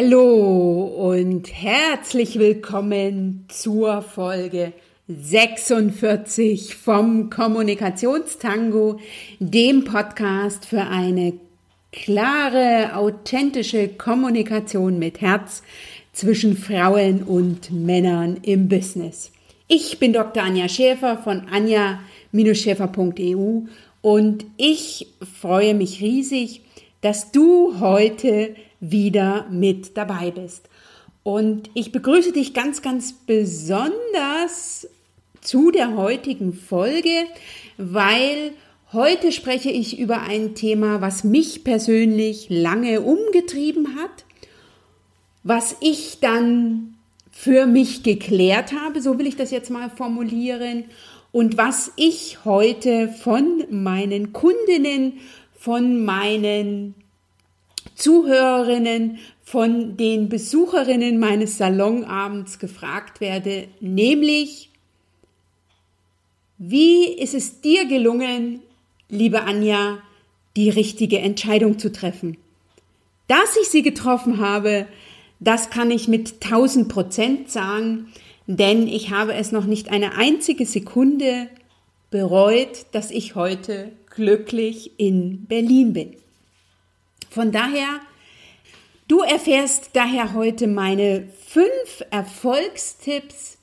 Hallo 0.00 1.10
und 1.10 1.52
herzlich 1.52 2.38
willkommen 2.38 3.46
zur 3.48 4.00
Folge 4.00 4.72
46 5.08 6.76
vom 6.76 7.30
Kommunikationstango, 7.30 9.00
dem 9.40 9.82
Podcast 9.82 10.66
für 10.66 10.82
eine 10.82 11.32
klare, 11.90 12.94
authentische 12.94 13.88
Kommunikation 13.88 15.00
mit 15.00 15.20
Herz 15.20 15.64
zwischen 16.12 16.56
Frauen 16.56 17.24
und 17.24 17.72
Männern 17.72 18.36
im 18.42 18.68
Business. 18.68 19.32
Ich 19.66 19.98
bin 19.98 20.12
Dr. 20.12 20.44
Anja 20.44 20.68
Schäfer 20.68 21.18
von 21.18 21.48
anja-schäfer.eu 21.50 23.62
und 24.02 24.46
ich 24.58 25.08
freue 25.40 25.74
mich 25.74 26.00
riesig, 26.00 26.60
dass 27.00 27.32
du 27.32 27.80
heute 27.80 28.54
wieder 28.80 29.46
mit 29.50 29.96
dabei 29.96 30.30
bist. 30.30 30.68
Und 31.22 31.70
ich 31.74 31.92
begrüße 31.92 32.32
dich 32.32 32.54
ganz, 32.54 32.82
ganz 32.82 33.12
besonders 33.12 34.88
zu 35.40 35.70
der 35.70 35.96
heutigen 35.96 36.52
Folge, 36.52 37.26
weil 37.76 38.52
heute 38.92 39.32
spreche 39.32 39.70
ich 39.70 39.98
über 39.98 40.22
ein 40.22 40.54
Thema, 40.54 41.00
was 41.00 41.24
mich 41.24 41.64
persönlich 41.64 42.46
lange 42.48 43.02
umgetrieben 43.02 43.96
hat, 43.96 44.24
was 45.42 45.76
ich 45.80 46.18
dann 46.20 46.94
für 47.30 47.66
mich 47.66 48.02
geklärt 48.02 48.72
habe, 48.72 49.00
so 49.00 49.18
will 49.18 49.26
ich 49.26 49.36
das 49.36 49.50
jetzt 49.50 49.70
mal 49.70 49.90
formulieren, 49.90 50.84
und 51.30 51.58
was 51.58 51.92
ich 51.96 52.44
heute 52.44 53.08
von 53.08 53.64
meinen 53.70 54.32
Kundinnen, 54.32 55.20
von 55.58 56.04
meinen 56.04 56.94
Zuhörerinnen, 57.98 59.18
von 59.42 59.96
den 59.96 60.28
Besucherinnen 60.28 61.18
meines 61.18 61.58
Salonabends 61.58 62.58
gefragt 62.58 63.20
werde, 63.20 63.66
nämlich, 63.80 64.70
wie 66.58 67.06
ist 67.06 67.34
es 67.34 67.60
dir 67.60 67.86
gelungen, 67.86 68.60
liebe 69.08 69.42
Anja, 69.42 69.98
die 70.54 70.70
richtige 70.70 71.18
Entscheidung 71.20 71.78
zu 71.78 71.90
treffen? 71.90 72.36
Dass 73.26 73.56
ich 73.60 73.68
sie 73.68 73.82
getroffen 73.82 74.38
habe, 74.38 74.86
das 75.40 75.70
kann 75.70 75.90
ich 75.90 76.08
mit 76.08 76.44
1000 76.44 76.88
Prozent 76.88 77.50
sagen, 77.50 78.12
denn 78.46 78.86
ich 78.86 79.10
habe 79.10 79.34
es 79.34 79.50
noch 79.50 79.64
nicht 79.64 79.90
eine 79.90 80.14
einzige 80.14 80.66
Sekunde 80.66 81.48
bereut, 82.10 82.86
dass 82.92 83.10
ich 83.10 83.34
heute 83.34 83.92
glücklich 84.10 84.92
in 84.98 85.46
Berlin 85.46 85.92
bin. 85.94 86.16
Von 87.30 87.52
daher, 87.52 88.00
du 89.06 89.20
erfährst 89.20 89.90
daher 89.92 90.34
heute 90.34 90.66
meine 90.66 91.28
fünf 91.46 92.04
Erfolgstipps, 92.10 93.58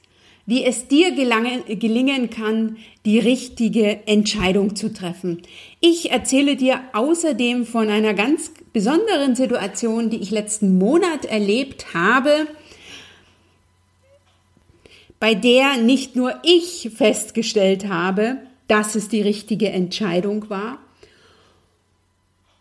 wie 0.45 0.63
es 0.63 0.87
dir 0.87 1.15
gelangen, 1.15 1.63
gelingen 1.67 2.29
kann, 2.29 2.77
die 3.03 3.17
richtige 3.17 4.05
Entscheidung 4.05 4.75
zu 4.75 4.93
treffen. 4.93 5.41
Ich 5.79 6.11
erzähle 6.11 6.55
dir 6.55 6.81
außerdem 6.93 7.65
von 7.65 7.89
einer 7.89 8.13
ganz 8.13 8.51
besonderen 8.71 9.35
Situation, 9.35 10.11
die 10.11 10.17
ich 10.17 10.29
letzten 10.29 10.77
Monat 10.77 11.25
erlebt 11.25 11.95
habe, 11.95 12.47
bei 15.19 15.33
der 15.33 15.77
nicht 15.77 16.15
nur 16.15 16.35
ich 16.43 16.91
festgestellt 16.95 17.87
habe, 17.87 18.37
dass 18.67 18.93
es 18.93 19.09
die 19.09 19.21
richtige 19.21 19.69
Entscheidung 19.69 20.49
war, 20.49 20.79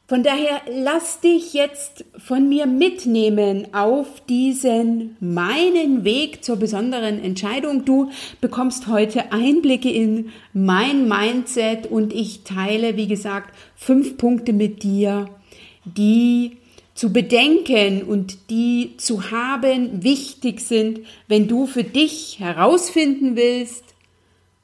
von 0.07 0.23
daher 0.23 0.61
lass 0.71 1.21
dich 1.21 1.55
jetzt 1.55 2.05
von 2.19 2.47
mir 2.47 2.67
mitnehmen 2.67 3.69
auf 3.73 4.07
diesen 4.29 5.17
meinen 5.19 6.05
Weg 6.05 6.45
zur 6.45 6.57
besonderen 6.57 7.23
Entscheidung. 7.25 7.87
Du 7.87 8.11
bekommst 8.43 8.87
heute 8.87 9.33
Einblicke 9.33 9.91
in 9.91 10.31
mein 10.53 11.09
Mindset 11.09 11.87
und 11.87 12.13
ich 12.13 12.45
teile, 12.45 12.99
wie 12.99 13.09
gesagt, 13.09 13.55
fünf 13.77 14.19
Punkte 14.19 14.53
mit 14.53 14.83
dir, 14.83 15.31
die 15.87 16.59
zu 16.95 17.11
bedenken 17.11 18.03
und 18.03 18.51
die 18.51 18.99
zu 18.99 19.31
haben 19.31 20.05
wichtig 20.05 20.61
sind, 20.61 21.01
wenn 21.29 21.49
du 21.49 21.67
für 21.67 21.83
dich 21.83 22.41
herausfinden 22.41 23.37
willst, 23.37 23.85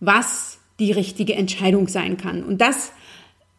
was 0.01 0.59
die 0.79 0.93
richtige 0.93 1.35
Entscheidung 1.35 1.89
sein 1.89 2.19
kann. 2.19 2.45
Und 2.45 2.61
das 2.61 2.93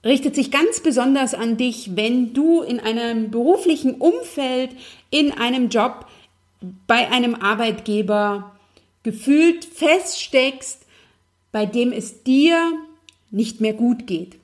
richtet 0.04 0.36
sich 0.36 0.52
ganz 0.52 0.80
besonders 0.80 1.34
an 1.34 1.58
dich, 1.58 1.96
wenn 1.96 2.34
du 2.34 2.62
in 2.62 2.80
einem 2.80 3.30
beruflichen 3.30 3.96
Umfeld, 3.96 4.72
in 5.10 5.32
einem 5.32 5.70
Job, 5.70 6.08
bei 6.88 7.10
einem 7.10 7.36
Arbeitgeber 7.36 8.56
gefühlt 9.04 9.66
feststeckst, 9.66 10.86
bei 11.52 11.66
dem 11.66 11.92
es 11.92 12.24
dir 12.24 12.74
nicht 13.32 13.62
mehr 13.62 13.74
gut 13.74 14.08
geht. 14.08 14.38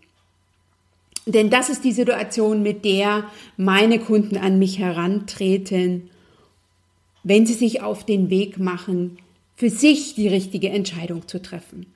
Denn 1.26 1.50
das 1.50 1.70
ist 1.70 1.84
die 1.84 1.92
Situation, 1.92 2.64
mit 2.64 2.86
der 2.86 3.30
meine 3.58 4.00
Kunden 4.00 4.38
an 4.38 4.60
mich 4.60 4.80
herantreten, 4.80 6.10
wenn 7.24 7.46
sie 7.46 7.54
sich 7.54 7.82
auf 7.82 8.06
den 8.06 8.30
Weg 8.30 8.58
machen, 8.58 9.18
für 9.56 9.70
sich 9.70 10.16
die 10.16 10.28
richtige 10.28 10.70
Entscheidung 10.70 11.28
zu 11.28 11.42
treffen. 11.42 11.88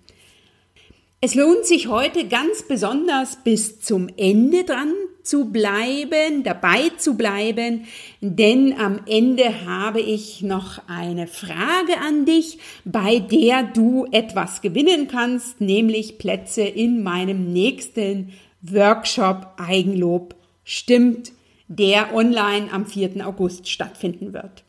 Es 1.24 1.36
lohnt 1.36 1.66
sich 1.68 1.86
heute 1.86 2.28
ganz 2.28 2.64
besonders 2.64 3.36
bis 3.44 3.80
zum 3.80 4.08
Ende 4.18 4.64
dran 4.64 4.92
zu 5.22 5.52
bleiben, 5.52 6.42
dabei 6.44 6.90
zu 6.98 7.16
bleiben, 7.16 7.86
denn 8.22 8.74
am 8.80 9.02
Ende 9.06 9.68
habe 9.68 10.02
ich 10.02 10.42
noch 10.42 10.82
eine 10.88 11.28
Frage 11.28 12.00
an 12.04 12.26
dich, 12.26 12.58
bei 12.86 13.20
der 13.20 13.62
du 13.62 14.08
etwas 14.12 14.64
gewinnen 14.64 15.08
kannst, 15.10 15.62
nämlich 15.62 16.18
Plätze 16.18 16.64
in 16.64 17.04
meinem 17.04 17.54
nächsten 17.54 18.34
Workshop 18.64 19.46
Eigenlob 19.58 20.34
stimmt, 20.64 21.34
der 21.68 22.16
online 22.16 22.74
am 22.74 22.88
4. 22.88 23.28
August 23.28 23.70
stattfinden 23.70 24.34
wird. 24.34 24.64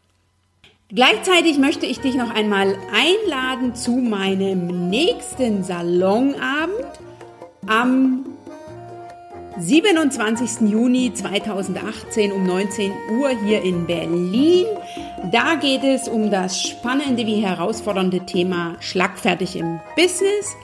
Gleichzeitig 0.95 1.57
möchte 1.57 1.87
ich 1.87 2.01
dich 2.01 2.17
noch 2.17 2.29
einmal 2.35 2.77
einladen 2.93 3.75
zu 3.75 3.93
meinem 3.93 4.91
nächsten 4.91 5.65
Salonabend 5.65 6.85
am 7.67 8.27
27. 9.59 10.69
Juni 10.69 11.15
2018 11.15 12.31
um 12.31 12.45
19 12.45 12.93
Uhr 13.19 13.31
hier 13.43 13.63
in 13.63 13.87
Berlin. 13.87 14.67
Da 15.31 15.55
geht 15.55 15.83
es 15.83 16.09
um 16.09 16.31
das 16.31 16.61
spannende 16.61 17.27
wie 17.27 17.41
herausfordernde 17.41 18.27
Thema 18.27 18.77
Schlagfertig 18.81 19.57
im 19.57 19.81
Business. 19.97 20.55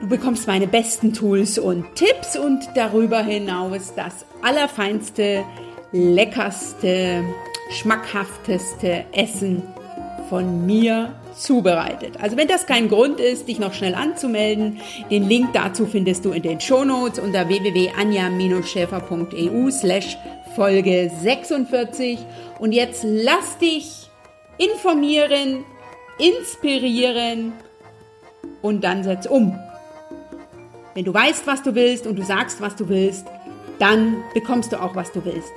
Du 0.00 0.08
bekommst 0.08 0.48
meine 0.48 0.66
besten 0.66 1.12
Tools 1.12 1.56
und 1.60 1.84
Tipps 1.94 2.36
und 2.36 2.68
darüber 2.74 3.22
hinaus 3.22 3.94
das 3.94 4.24
allerfeinste, 4.42 5.44
leckerste 5.92 7.22
schmackhafteste 7.70 9.04
Essen 9.12 9.62
von 10.28 10.66
mir 10.66 11.14
zubereitet. 11.36 12.14
Also 12.20 12.36
wenn 12.36 12.48
das 12.48 12.66
kein 12.66 12.88
Grund 12.88 13.20
ist, 13.20 13.46
dich 13.48 13.58
noch 13.58 13.72
schnell 13.74 13.94
anzumelden, 13.94 14.80
den 15.10 15.26
Link 15.28 15.52
dazu 15.52 15.86
findest 15.86 16.24
du 16.24 16.32
in 16.32 16.42
den 16.42 16.60
Shownotes 16.60 17.18
unter 17.18 17.48
www.anja-schäfer.eu 17.48 19.70
slash 19.70 20.16
Folge 20.54 21.10
46. 21.22 22.18
Und 22.58 22.72
jetzt 22.72 23.04
lass 23.04 23.58
dich 23.58 24.08
informieren, 24.58 25.64
inspirieren 26.18 27.52
und 28.62 28.84
dann 28.84 29.02
setz 29.02 29.26
um. 29.26 29.58
Wenn 30.94 31.04
du 31.04 31.12
weißt, 31.12 31.46
was 31.46 31.62
du 31.62 31.74
willst 31.74 32.06
und 32.06 32.16
du 32.16 32.22
sagst, 32.22 32.60
was 32.60 32.76
du 32.76 32.88
willst, 32.88 33.26
dann 33.80 34.22
bekommst 34.32 34.72
du 34.72 34.80
auch, 34.80 34.94
was 34.94 35.10
du 35.10 35.24
willst. 35.24 35.52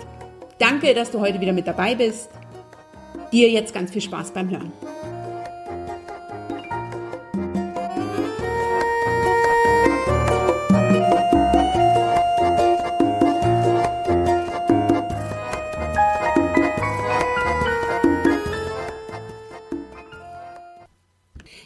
Danke, 0.60 0.94
dass 0.96 1.12
du 1.12 1.20
heute 1.20 1.40
wieder 1.40 1.54
mit 1.54 1.68
dabei 1.68 1.94
bist. 1.94 2.30
Dir 3.32 3.50
jetzt 3.50 3.74
ganz 3.74 3.92
viel 3.92 4.02
Spaß 4.02 4.32
beim 4.32 4.50
Hören. 4.50 4.72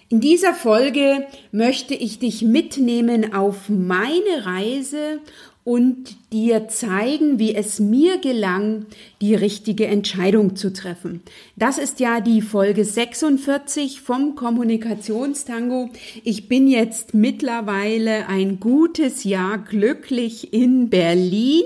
In 0.10 0.20
dieser 0.20 0.54
Folge 0.54 1.26
möchte 1.54 1.94
ich 1.94 2.20
dich 2.20 2.42
mitnehmen 2.42 3.34
auf 3.34 3.70
meine 3.70 4.46
Reise 4.46 5.22
und 5.64 6.18
dir 6.34 6.68
zeigen, 6.70 7.38
wie 7.38 7.54
es 7.54 7.80
mir 7.80 8.18
gelang, 8.18 8.88
die 9.22 9.36
richtige 9.36 9.86
Entscheidung 9.86 10.56
zu 10.56 10.74
treffen. 10.74 11.22
Das 11.56 11.78
ist 11.78 12.00
ja 12.00 12.20
die 12.20 12.42
Folge 12.42 12.84
46 12.84 14.02
vom 14.02 14.36
Kommunikationstango. 14.36 15.90
Ich 16.24 16.48
bin 16.48 16.68
jetzt 16.68 17.14
mittlerweile 17.14 18.28
ein 18.28 18.60
gutes 18.60 19.24
Jahr 19.24 19.60
glücklich 19.60 20.52
in 20.52 20.90
Berlin 20.90 21.64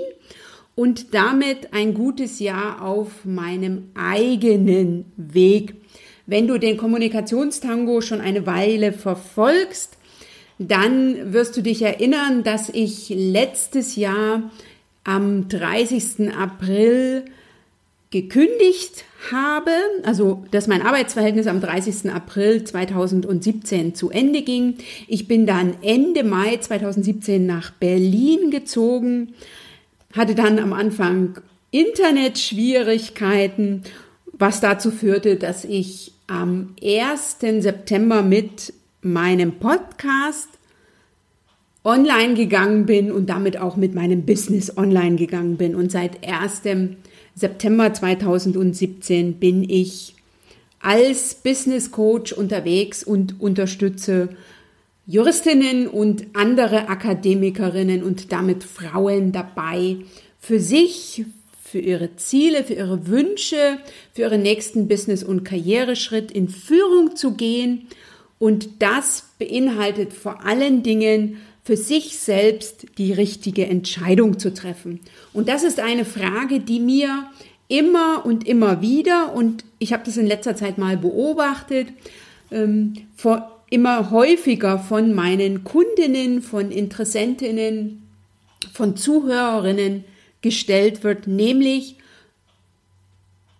und 0.74 1.14
damit 1.14 1.72
ein 1.72 1.94
gutes 1.94 2.38
Jahr 2.38 2.82
auf 2.82 3.24
meinem 3.24 3.90
eigenen 3.94 5.06
Weg. 5.16 5.74
Wenn 6.26 6.46
du 6.48 6.58
den 6.58 6.76
Kommunikationstango 6.76 8.02
schon 8.02 8.20
eine 8.20 8.46
Weile 8.46 8.92
verfolgst, 8.92 9.95
dann 10.58 11.32
wirst 11.32 11.56
du 11.56 11.62
dich 11.62 11.82
erinnern, 11.82 12.42
dass 12.42 12.68
ich 12.68 13.10
letztes 13.10 13.94
Jahr 13.96 14.50
am 15.04 15.48
30. 15.48 16.36
April 16.36 17.24
gekündigt 18.10 19.04
habe, 19.30 19.70
also 20.04 20.44
dass 20.50 20.66
mein 20.68 20.82
Arbeitsverhältnis 20.82 21.46
am 21.46 21.60
30. 21.60 22.10
April 22.10 22.64
2017 22.64 23.94
zu 23.94 24.10
Ende 24.10 24.42
ging. 24.42 24.74
Ich 25.06 25.28
bin 25.28 25.46
dann 25.46 25.76
Ende 25.82 26.24
Mai 26.24 26.56
2017 26.56 27.44
nach 27.44 27.72
Berlin 27.72 28.50
gezogen, 28.50 29.34
hatte 30.14 30.34
dann 30.34 30.58
am 30.58 30.72
Anfang 30.72 31.38
Internetschwierigkeiten, 31.72 33.82
was 34.32 34.60
dazu 34.60 34.90
führte, 34.90 35.36
dass 35.36 35.64
ich 35.64 36.12
am 36.26 36.74
1. 36.82 37.36
September 37.62 38.22
mit 38.22 38.72
meinem 39.12 39.58
Podcast 39.58 40.48
online 41.84 42.34
gegangen 42.34 42.86
bin 42.86 43.12
und 43.12 43.30
damit 43.30 43.58
auch 43.58 43.76
mit 43.76 43.94
meinem 43.94 44.26
Business 44.26 44.76
online 44.76 45.16
gegangen 45.16 45.56
bin. 45.56 45.74
Und 45.74 45.92
seit 45.92 46.26
1. 46.26 46.62
September 47.34 47.92
2017 47.92 49.34
bin 49.34 49.68
ich 49.68 50.14
als 50.80 51.34
Business 51.34 51.90
Coach 51.90 52.32
unterwegs 52.32 53.04
und 53.04 53.40
unterstütze 53.40 54.30
Juristinnen 55.06 55.86
und 55.86 56.26
andere 56.34 56.88
Akademikerinnen 56.88 58.02
und 58.02 58.32
damit 58.32 58.64
Frauen 58.64 59.30
dabei, 59.30 59.98
für 60.40 60.58
sich, 60.58 61.24
für 61.62 61.78
ihre 61.78 62.16
Ziele, 62.16 62.64
für 62.64 62.74
ihre 62.74 63.06
Wünsche, 63.06 63.78
für 64.12 64.22
ihren 64.22 64.42
nächsten 64.42 64.88
Business- 64.88 65.24
und 65.24 65.44
Karriereschritt 65.44 66.30
in 66.32 66.48
Führung 66.48 67.14
zu 67.16 67.34
gehen. 67.34 67.86
Und 68.38 68.82
das 68.82 69.30
beinhaltet 69.38 70.12
vor 70.12 70.44
allen 70.44 70.82
Dingen 70.82 71.38
für 71.64 71.76
sich 71.76 72.18
selbst 72.18 72.86
die 72.98 73.12
richtige 73.12 73.66
Entscheidung 73.66 74.38
zu 74.38 74.54
treffen. 74.54 75.00
Und 75.32 75.48
das 75.48 75.64
ist 75.64 75.80
eine 75.80 76.04
Frage, 76.04 76.60
die 76.60 76.78
mir 76.78 77.28
immer 77.68 78.24
und 78.24 78.46
immer 78.46 78.82
wieder, 78.82 79.34
und 79.34 79.64
ich 79.78 79.92
habe 79.92 80.04
das 80.04 80.16
in 80.16 80.26
letzter 80.26 80.54
Zeit 80.54 80.78
mal 80.78 80.96
beobachtet, 80.96 81.88
ähm, 82.52 82.94
vor, 83.16 83.62
immer 83.70 84.10
häufiger 84.10 84.78
von 84.78 85.12
meinen 85.14 85.64
Kundinnen, 85.64 86.42
von 86.42 86.70
Interessentinnen, 86.70 88.06
von 88.72 88.96
Zuhörerinnen 88.96 90.04
gestellt 90.42 91.02
wird, 91.02 91.26
nämlich, 91.26 91.96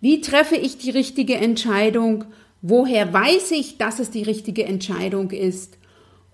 wie 0.01 0.21
treffe 0.21 0.57
ich 0.57 0.79
die 0.79 0.91
richtige 0.91 1.35
Entscheidung? 1.35 2.25
Woher 2.69 3.13
weiß 3.13 3.53
ich, 3.53 3.79
dass 3.79 4.01
es 4.01 4.11
die 4.11 4.25
richtige 4.25 4.65
Entscheidung 4.65 5.31
ist? 5.31 5.79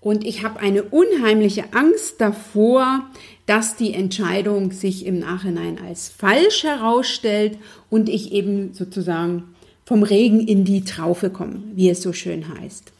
Und 0.01 0.25
ich 0.25 0.43
habe 0.43 0.59
eine 0.59 0.81
unheimliche 0.81 1.65
Angst 1.73 2.19
davor, 2.19 3.07
dass 3.45 3.75
die 3.75 3.93
Entscheidung 3.93 4.71
sich 4.71 5.05
im 5.05 5.19
Nachhinein 5.19 5.77
als 5.85 6.09
falsch 6.09 6.63
herausstellt 6.63 7.59
und 7.91 8.09
ich 8.09 8.31
eben 8.31 8.73
sozusagen 8.73 9.53
vom 9.85 10.01
Regen 10.01 10.39
in 10.39 10.65
die 10.65 10.83
Traufe 10.83 11.29
komme, 11.29 11.61
wie 11.75 11.91
es 11.91 12.01
so 12.01 12.13
schön 12.13 12.57
heißt. 12.57 12.91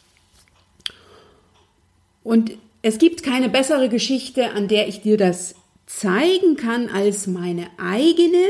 Und 2.24 2.51
es 2.83 3.00
gibt 3.00 3.24
keine 3.24 3.50
bessere 3.50 3.89
Geschichte, 3.89 4.51
an 4.51 4.68
der 4.68 4.88
ich 4.88 5.01
dir 5.01 5.18
das 5.18 5.56
zeigen 5.88 6.56
kann 6.56 6.88
als 6.88 7.25
meine 7.25 7.65
eigene. 7.80 8.45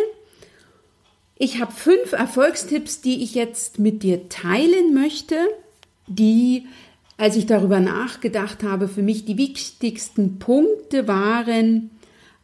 Ich 1.44 1.60
habe 1.60 1.74
fünf 1.74 2.13
Erfolgstipps, 2.13 3.01
die 3.01 3.22
ich 3.22 3.36
jetzt 3.36 3.78
mit 3.78 4.01
dir 4.01 4.30
teilen 4.30 4.94
möchte, 4.94 5.36
die 6.07 6.68
als 7.18 7.36
ich 7.36 7.45
darüber 7.45 7.81
nachgedacht 7.81 8.63
habe, 8.63 8.88
für 8.88 9.01
mich 9.01 9.25
die 9.25 9.38
wichtigsten 9.38 10.40
Punkte 10.40 11.06
waren 11.06 11.92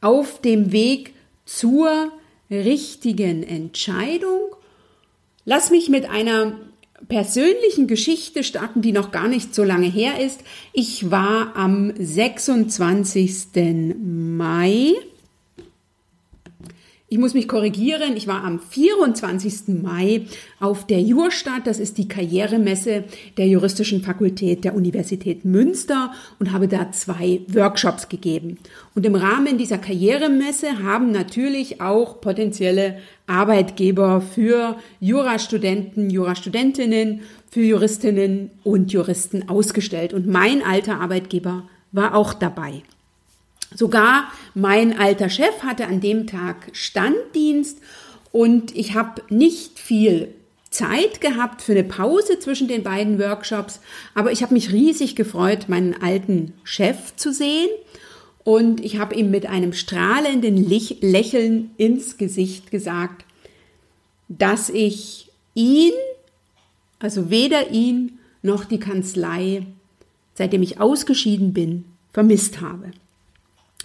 auf 0.01 0.41
dem 0.41 0.73
Weg 0.73 1.13
zur 1.45 2.11
richtigen 2.51 3.41
Entscheidung. 3.43 4.41
Lass 5.45 5.71
mich 5.71 5.87
mit 5.87 6.09
einer 6.09 6.59
persönlichen 7.07 7.87
Geschichte 7.87 8.43
starten, 8.43 8.81
die 8.81 8.91
noch 8.91 9.11
gar 9.11 9.29
nicht 9.29 9.55
so 9.55 9.63
lange 9.63 9.87
her 9.87 10.19
ist. 10.19 10.41
Ich 10.73 11.09
war 11.09 11.55
am 11.55 11.93
26. 11.97 13.95
Mai 13.97 14.93
ich 17.09 17.17
muss 17.17 17.33
mich 17.33 17.47
korrigieren, 17.47 18.15
ich 18.15 18.27
war 18.27 18.43
am 18.43 18.59
24. 18.59 19.81
Mai 19.81 20.25
auf 20.59 20.85
der 20.85 21.01
Jurstadt, 21.01 21.65
das 21.65 21.79
ist 21.79 21.97
die 21.97 22.07
Karrieremesse 22.07 23.03
der 23.37 23.47
Juristischen 23.47 24.03
Fakultät 24.03 24.63
der 24.63 24.75
Universität 24.75 25.43
Münster 25.43 26.13
und 26.37 26.51
habe 26.51 26.67
da 26.67 26.91
zwei 26.91 27.41
Workshops 27.47 28.09
gegeben. 28.09 28.59
Und 28.93 29.07
im 29.07 29.15
Rahmen 29.15 29.57
dieser 29.57 29.79
Karrieremesse 29.79 30.83
haben 30.83 31.11
natürlich 31.11 31.81
auch 31.81 32.21
potenzielle 32.21 32.99
Arbeitgeber 33.25 34.21
für 34.21 34.77
Jurastudenten, 34.99 36.11
Jurastudentinnen, 36.11 37.21
für 37.49 37.61
Juristinnen 37.61 38.51
und 38.63 38.93
Juristen 38.93 39.49
ausgestellt. 39.49 40.13
Und 40.13 40.27
mein 40.27 40.63
alter 40.63 40.99
Arbeitgeber 41.01 41.63
war 41.91 42.13
auch 42.13 42.35
dabei. 42.35 42.83
Sogar 43.73 44.31
mein 44.55 44.97
alter 44.97 45.29
Chef 45.29 45.61
hatte 45.61 45.87
an 45.87 46.01
dem 46.01 46.27
Tag 46.27 46.69
Standdienst 46.73 47.79
und 48.31 48.75
ich 48.75 48.95
habe 48.95 49.21
nicht 49.29 49.79
viel 49.79 50.33
Zeit 50.71 51.21
gehabt 51.21 51.61
für 51.61 51.71
eine 51.71 51.83
Pause 51.83 52.39
zwischen 52.39 52.67
den 52.67 52.83
beiden 52.83 53.19
Workshops, 53.19 53.79
aber 54.13 54.31
ich 54.31 54.43
habe 54.43 54.53
mich 54.53 54.71
riesig 54.71 55.15
gefreut, 55.15 55.67
meinen 55.67 55.99
alten 56.01 56.53
Chef 56.63 57.15
zu 57.15 57.33
sehen 57.33 57.69
und 58.43 58.83
ich 58.83 58.97
habe 58.97 59.15
ihm 59.15 59.31
mit 59.31 59.45
einem 59.45 59.73
strahlenden 59.73 60.57
Lächeln 60.57 61.71
ins 61.77 62.17
Gesicht 62.17 62.71
gesagt, 62.71 63.25
dass 64.27 64.69
ich 64.69 65.29
ihn, 65.55 65.93
also 66.99 67.29
weder 67.29 67.71
ihn 67.71 68.19
noch 68.41 68.65
die 68.65 68.79
Kanzlei, 68.79 69.65
seitdem 70.35 70.61
ich 70.63 70.79
ausgeschieden 70.79 71.53
bin, 71.53 71.85
vermisst 72.13 72.61
habe. 72.61 72.91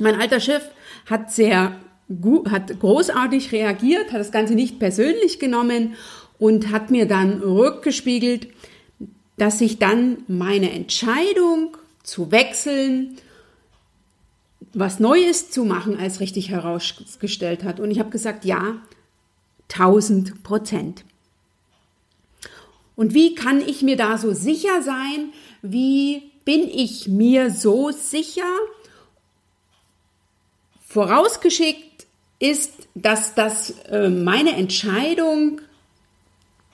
Mein 0.01 0.21
alter 0.21 0.41
Chef 0.41 0.63
hat 1.07 1.33
sehr 1.33 1.79
gut, 2.21 2.51
hat 2.51 2.79
großartig 2.81 3.53
reagiert, 3.53 4.13
hat 4.13 4.21
das 4.21 4.33
Ganze 4.33 4.55
nicht 4.55 4.79
persönlich 4.79 5.39
genommen 5.39 5.95
und 6.39 6.71
hat 6.71 6.91
mir 6.91 7.07
dann 7.07 7.41
rückgespiegelt, 7.41 8.49
dass 9.37 9.59
sich 9.59 9.79
dann 9.79 10.19
meine 10.29 10.71
Entscheidung 10.71 11.77
zu 12.03 12.31
wechseln, 12.31 13.17
was 14.73 14.99
Neues 14.99 15.51
zu 15.51 15.65
machen, 15.65 15.97
als 15.97 16.21
richtig 16.21 16.51
herausgestellt 16.51 17.63
hat. 17.63 17.79
Und 17.81 17.91
ich 17.91 18.01
habe 18.01 18.11
gesagt, 18.11 18.45
ja, 18.45 18.77
1000 19.73 20.43
Prozent. 20.43 21.05
Und 22.97 23.15
wie 23.15 23.35
kann 23.35 23.61
ich 23.61 23.83
mir 23.83 23.97
da 23.97 24.19
so 24.19 24.33
sicher 24.33 24.83
sein? 24.83 25.33
Wie 25.63 26.31
bin 26.45 26.69
ich 26.69 27.09
mir 27.09 27.51
so 27.51 27.91
sicher? 27.91 28.43
Vorausgeschickt 30.95 32.07
ist, 32.39 32.73
dass 32.95 33.35
das 33.35 33.71
äh, 33.91 34.09
meine 34.09 34.53
Entscheidung, 34.53 35.61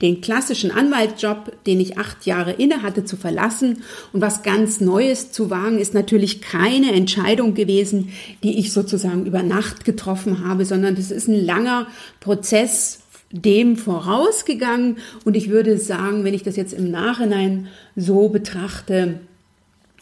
den 0.03 0.21
klassischen 0.21 0.69
Anwaltsjob, 0.69 1.65
den 1.65 1.79
ich 1.79 1.97
acht 1.97 2.27
Jahre 2.27 2.51
inne 2.51 2.83
hatte, 2.83 3.03
zu 3.03 3.17
verlassen 3.17 3.81
und 4.13 4.21
was 4.21 4.43
ganz 4.43 4.79
Neues 4.79 5.31
zu 5.31 5.49
wagen, 5.49 5.79
ist 5.79 5.95
natürlich 5.95 6.39
keine 6.39 6.91
Entscheidung 6.91 7.55
gewesen, 7.55 8.13
die 8.43 8.59
ich 8.59 8.71
sozusagen 8.73 9.25
über 9.25 9.41
Nacht 9.41 9.85
getroffen 9.85 10.47
habe, 10.47 10.65
sondern 10.65 10.93
das 10.93 11.09
ist 11.09 11.27
ein 11.27 11.43
langer 11.43 11.87
Prozess 12.19 12.99
dem 13.31 13.75
vorausgegangen. 13.75 14.97
Und 15.25 15.35
ich 15.35 15.49
würde 15.49 15.79
sagen, 15.79 16.25
wenn 16.25 16.35
ich 16.35 16.43
das 16.43 16.57
jetzt 16.57 16.73
im 16.73 16.91
Nachhinein 16.91 17.69
so 17.95 18.29
betrachte, 18.29 19.19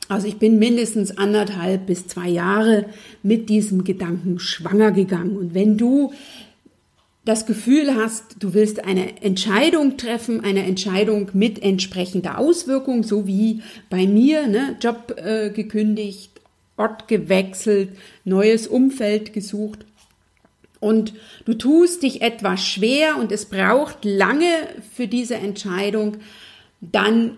also 0.10 0.28
ich 0.28 0.38
bin 0.38 0.60
mindestens 0.60 1.18
anderthalb 1.18 1.86
bis 1.86 2.08
zwei 2.08 2.28
Jahre 2.28 2.88
mit 3.24 3.48
diesem 3.48 3.84
Gedanken 3.84 4.40
schwanger 4.40 4.92
gegangen. 4.92 5.38
Und 5.38 5.54
wenn 5.54 5.78
du 5.78 6.12
das 7.26 7.46
Gefühl 7.46 7.96
hast, 7.96 8.38
du 8.40 8.54
willst 8.56 8.84
eine 8.84 9.22
Entscheidung 9.22 9.98
treffen, 9.98 10.44
eine 10.44 10.64
Entscheidung 10.64 11.30
mit 11.34 11.62
entsprechender 11.62 12.40
Auswirkung, 12.40 13.04
so 13.04 13.28
wie 13.28 13.62
bei 13.90 14.08
mir, 14.08 14.48
ne, 14.48 14.76
Job 14.82 15.16
äh, 15.18 15.52
gekündigt, 15.52 16.32
Ort 16.76 17.08
gewechselt, 17.08 17.90
neues 18.24 18.66
Umfeld 18.66 19.34
gesucht 19.34 19.86
und 20.80 21.14
du 21.46 21.54
tust 21.54 22.04
dich 22.04 22.22
etwas 22.22 22.66
schwer 22.66 23.18
und 23.18 23.32
es 23.32 23.46
braucht 23.46 24.06
lange 24.06 24.50
für 24.96 25.08
diese 25.08 25.36
Entscheidung, 25.36 26.18
dann 26.80 27.38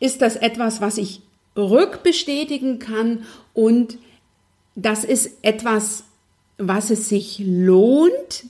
ist 0.00 0.22
das 0.22 0.36
etwas, 0.36 0.80
was 0.80 0.96
ich 0.96 1.22
rückbestätigen 1.58 2.78
kann 2.78 3.24
und 3.52 3.98
das 4.74 5.04
ist 5.04 5.30
etwas, 5.42 6.04
was 6.56 6.90
es 6.90 7.08
sich 7.08 7.42
lohnt, 7.44 8.46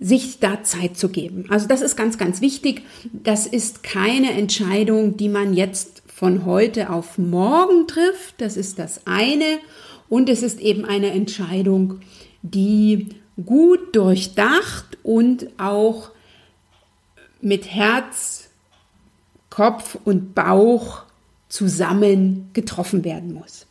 sich 0.00 0.40
da 0.40 0.62
Zeit 0.64 0.96
zu 0.98 1.08
geben. 1.08 1.46
Also 1.48 1.68
das 1.68 1.80
ist 1.80 1.96
ganz, 1.96 2.18
ganz 2.18 2.40
wichtig. 2.40 2.82
Das 3.12 3.46
ist 3.46 3.82
keine 3.82 4.32
Entscheidung, 4.32 5.16
die 5.16 5.28
man 5.28 5.54
jetzt 5.54 6.02
von 6.06 6.44
heute 6.44 6.90
auf 6.90 7.18
morgen 7.18 7.86
trifft. 7.86 8.40
Das 8.40 8.56
ist 8.56 8.78
das 8.78 9.06
eine. 9.06 9.58
Und 10.08 10.28
es 10.28 10.42
ist 10.42 10.60
eben 10.60 10.84
eine 10.84 11.10
Entscheidung, 11.12 12.00
die 12.42 13.08
gut 13.44 13.96
durchdacht 13.96 14.98
und 15.02 15.48
auch 15.58 16.10
mit 17.40 17.66
Herz, 17.70 18.50
Kopf 19.50 19.96
und 20.04 20.34
Bauch 20.34 21.03
zusammen 21.54 22.50
getroffen 22.52 23.04
werden 23.04 23.32
muss. 23.32 23.66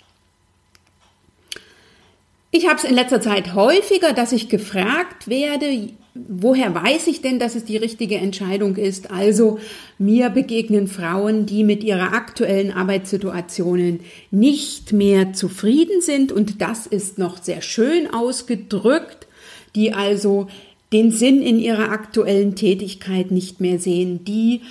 Ich 2.50 2.66
habe 2.66 2.78
es 2.78 2.86
in 2.86 2.96
letzter 2.96 3.20
Zeit 3.20 3.56
häufiger, 3.56 4.14
dass 4.14 4.32
ich 4.32 4.48
gefragt 4.48 5.28
werde, 5.28 5.90
woher 6.14 6.74
weiß 6.74 7.08
ich 7.08 7.22
denn, 7.22 7.40
dass 7.40 7.56
es 7.56 7.66
die 7.66 7.76
richtige 7.76 8.16
Entscheidung 8.16 8.78
ist? 8.78 9.12
Also 9.12 9.60
mir 9.98 10.30
begegnen 10.30 10.88
Frauen, 10.88 11.46
die 11.46 11.66
mit 11.66 11.84
ihrer 11.84 12.14
aktuellen 12.14 12.72
Arbeitssituationen 12.72 14.00
nicht 14.32 14.94
mehr 14.94 15.34
zufrieden 15.34 16.00
sind 16.00 16.32
und 16.32 16.62
das 16.62 16.88
ist 16.88 17.18
noch 17.18 17.44
sehr 17.44 17.62
schön 17.62 18.14
ausgedrückt, 18.14 19.28
die 19.76 19.92
also 19.92 20.48
den 20.94 21.12
Sinn 21.12 21.42
in 21.42 21.60
ihrer 21.60 21.90
aktuellen 21.90 22.56
Tätigkeit 22.56 23.30
nicht 23.30 23.60
mehr 23.60 23.78
sehen, 23.78 24.24
die 24.24 24.62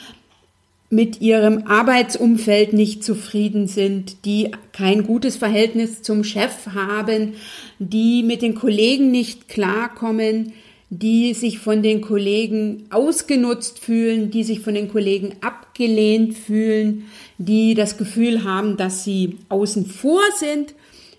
mit 0.92 1.22
ihrem 1.22 1.66
Arbeitsumfeld 1.66 2.74
nicht 2.74 3.02
zufrieden 3.02 3.66
sind, 3.66 4.26
die 4.26 4.50
kein 4.72 5.04
gutes 5.04 5.36
Verhältnis 5.36 6.02
zum 6.02 6.22
Chef 6.22 6.66
haben, 6.74 7.32
die 7.78 8.22
mit 8.22 8.42
den 8.42 8.54
Kollegen 8.54 9.10
nicht 9.10 9.48
klarkommen, 9.48 10.52
die 10.90 11.32
sich 11.32 11.60
von 11.60 11.82
den 11.82 12.02
Kollegen 12.02 12.84
ausgenutzt 12.90 13.78
fühlen, 13.78 14.30
die 14.30 14.44
sich 14.44 14.60
von 14.60 14.74
den 14.74 14.90
Kollegen 14.90 15.36
abgelehnt 15.40 16.36
fühlen, 16.36 17.06
die 17.38 17.72
das 17.72 17.96
Gefühl 17.96 18.44
haben, 18.44 18.76
dass 18.76 19.02
sie 19.02 19.38
außen 19.48 19.86
vor 19.86 20.20
sind. 20.36 20.74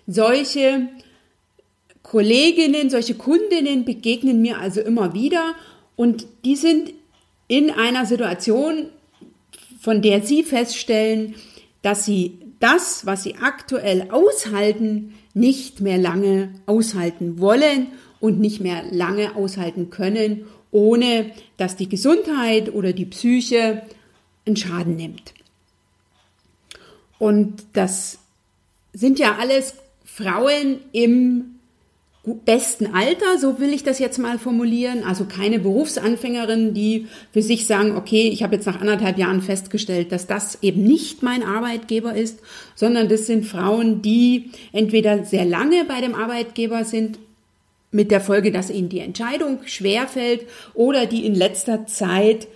Solche 0.06 0.88
Kolleginnen, 2.04 2.90
solche 2.90 3.14
Kundinnen 3.14 3.84
begegnen 3.84 4.40
mir 4.40 4.60
also 4.60 4.80
immer 4.80 5.14
wieder 5.14 5.42
und 5.96 6.28
die 6.44 6.54
sind 6.54 6.92
in 7.48 7.72
einer 7.72 8.06
Situation, 8.06 8.86
von 9.84 10.00
der 10.00 10.22
sie 10.22 10.42
feststellen, 10.42 11.34
dass 11.82 12.06
sie 12.06 12.38
das, 12.58 13.04
was 13.04 13.22
sie 13.22 13.34
aktuell 13.36 14.10
aushalten, 14.10 15.12
nicht 15.34 15.82
mehr 15.82 15.98
lange 15.98 16.54
aushalten 16.64 17.38
wollen 17.38 17.88
und 18.18 18.40
nicht 18.40 18.62
mehr 18.62 18.82
lange 18.90 19.36
aushalten 19.36 19.90
können, 19.90 20.46
ohne 20.70 21.32
dass 21.58 21.76
die 21.76 21.90
Gesundheit 21.90 22.72
oder 22.72 22.94
die 22.94 23.04
Psyche 23.04 23.82
einen 24.46 24.56
Schaden 24.56 24.96
nimmt. 24.96 25.34
Und 27.18 27.62
das 27.74 28.20
sind 28.94 29.18
ja 29.18 29.36
alles 29.36 29.74
Frauen 30.06 30.78
im 30.92 31.53
besten 32.24 32.94
Alter, 32.94 33.38
so 33.38 33.60
will 33.60 33.74
ich 33.74 33.82
das 33.82 33.98
jetzt 33.98 34.18
mal 34.18 34.38
formulieren. 34.38 35.04
Also 35.04 35.26
keine 35.26 35.58
Berufsanfängerin, 35.58 36.72
die 36.72 37.06
für 37.32 37.42
sich 37.42 37.66
sagen, 37.66 37.96
okay, 37.96 38.28
ich 38.28 38.42
habe 38.42 38.54
jetzt 38.54 38.66
nach 38.66 38.80
anderthalb 38.80 39.18
Jahren 39.18 39.42
festgestellt, 39.42 40.10
dass 40.10 40.26
das 40.26 40.58
eben 40.62 40.84
nicht 40.84 41.22
mein 41.22 41.42
Arbeitgeber 41.42 42.14
ist, 42.14 42.40
sondern 42.74 43.08
das 43.08 43.26
sind 43.26 43.44
Frauen, 43.44 44.00
die 44.00 44.50
entweder 44.72 45.24
sehr 45.24 45.44
lange 45.44 45.84
bei 45.84 46.00
dem 46.00 46.14
Arbeitgeber 46.14 46.84
sind 46.84 47.18
mit 47.90 48.10
der 48.10 48.20
Folge, 48.20 48.50
dass 48.50 48.70
ihnen 48.70 48.88
die 48.88 49.00
Entscheidung 49.00 49.58
schwerfällt 49.66 50.46
oder 50.72 51.06
die 51.06 51.26
in 51.26 51.34
letzter 51.34 51.86
Zeit 51.86 52.48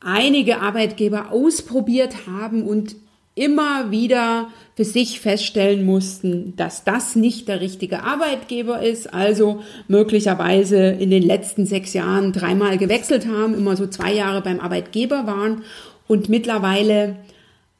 einige 0.00 0.60
Arbeitgeber 0.60 1.32
ausprobiert 1.32 2.26
haben 2.26 2.62
und 2.64 2.96
immer 3.36 3.90
wieder 3.90 4.48
für 4.74 4.84
sich 4.84 5.20
feststellen 5.20 5.84
mussten, 5.84 6.56
dass 6.56 6.84
das 6.84 7.14
nicht 7.16 7.48
der 7.48 7.60
richtige 7.60 8.02
Arbeitgeber 8.02 8.82
ist, 8.82 9.12
also 9.12 9.62
möglicherweise 9.88 10.88
in 10.88 11.10
den 11.10 11.22
letzten 11.22 11.66
sechs 11.66 11.92
Jahren 11.92 12.32
dreimal 12.32 12.78
gewechselt 12.78 13.26
haben, 13.26 13.54
immer 13.54 13.76
so 13.76 13.86
zwei 13.86 14.12
Jahre 14.12 14.40
beim 14.40 14.58
Arbeitgeber 14.58 15.26
waren 15.26 15.62
und 16.08 16.28
mittlerweile 16.28 17.16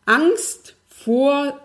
Angst 0.04 0.75
vor 0.88 1.58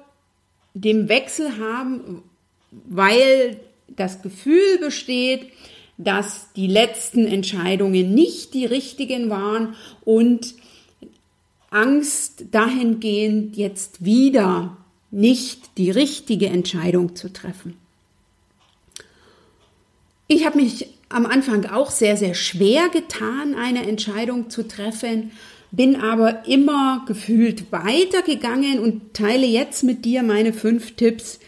dem 0.74 1.10
Wechsel 1.10 1.58
haben, 1.60 2.24
weil 2.72 3.58
das 3.90 4.22
Gefühl 4.22 4.80
besteht, 4.80 5.48
dass 5.98 6.48
die 6.54 6.68
letzten 6.68 7.28
Entscheidungen 7.28 8.14
nicht 8.14 8.54
die 8.54 8.66
richtigen 8.66 9.30
waren 9.30 9.76
und 10.06 10.56
Angst 11.72 12.46
dahingehend 12.52 13.56
jetzt 13.56 14.04
wieder 14.04 14.78
nicht 15.10 15.78
die 15.78 15.90
richtige 15.90 16.48
Entscheidung 16.48 17.16
zu 17.16 17.32
treffen. 17.32 17.76
Ich 20.28 20.46
habe 20.46 20.62
mich 20.62 20.88
am 21.10 21.26
Anfang 21.26 21.66
auch 21.66 21.90
sehr, 21.90 22.18
sehr 22.18 22.36
schwer 22.36 22.90
getan, 22.90 23.56
eine 23.56 23.88
Entscheidung 23.88 24.50
zu 24.50 24.68
treffen, 24.68 25.32
bin 25.72 25.96
aber 25.96 26.46
immer 26.46 27.06
gefühlt 27.08 27.72
weitergegangen 27.72 28.80
und 28.80 29.14
teile 29.14 29.46
jetzt 29.46 29.84
mit 29.84 30.04
dir 30.04 30.24
meine 30.24 30.54
fünf 30.54 30.96
Tipps, 30.96 31.40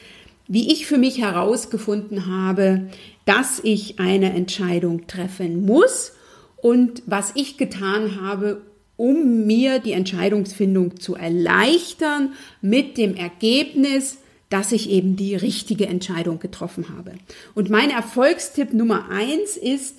wie 0.48 0.72
ich 0.72 0.86
für 0.86 0.98
mich 0.98 1.20
herausgefunden 1.20 2.28
habe, 2.28 2.90
dass 3.26 3.60
ich 3.64 4.00
eine 4.00 4.34
Entscheidung 4.34 5.08
treffen 5.08 5.66
muss 5.66 6.14
und 6.58 7.04
was 7.06 7.32
ich 7.36 7.58
getan 7.58 8.22
habe, 8.22 8.62
um 9.04 9.46
mir 9.46 9.80
die 9.80 9.92
Entscheidungsfindung 9.92 10.98
zu 10.98 11.16
erleichtern 11.16 12.32
mit 12.62 12.98
dem 12.98 13.18
Ergebnis, 13.18 14.20
dass 14.50 14.72
ich 14.72 14.90
eben 14.90 15.18
die 15.18 15.36
richtige 15.36 15.88
Entscheidung 15.88 16.40
getroffen 16.40 16.88
habe. 16.88 17.12
Und 17.54 17.70
mein 17.70 17.90
Erfolgstipp 17.90 18.72
Nummer 18.72 19.10
eins 19.10 19.58
ist, 19.58 19.98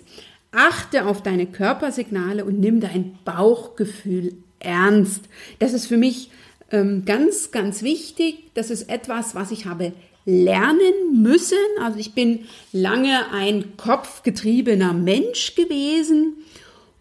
achte 0.53 1.05
auf 1.05 1.23
deine 1.23 1.45
Körpersignale 1.45 2.47
und 2.47 2.61
nimm 2.61 2.81
dein 2.81 3.19
Bauchgefühl 3.27 4.33
ernst. 4.59 5.25
Das 5.59 5.75
ist 5.75 5.85
für 5.85 5.99
mich 5.99 6.31
ähm, 6.71 7.05
ganz, 7.05 7.51
ganz 7.51 7.83
wichtig. 7.83 8.55
Das 8.55 8.71
ist 8.71 8.89
etwas, 8.89 9.35
was 9.35 9.51
ich 9.51 9.67
habe 9.67 9.93
lernen 10.25 11.21
müssen. 11.23 11.59
Also 11.79 11.99
ich 11.99 12.15
bin 12.15 12.47
lange 12.73 13.31
ein 13.35 13.77
kopfgetriebener 13.77 14.95
Mensch 14.95 15.55
gewesen 15.57 16.39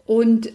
und 0.04 0.52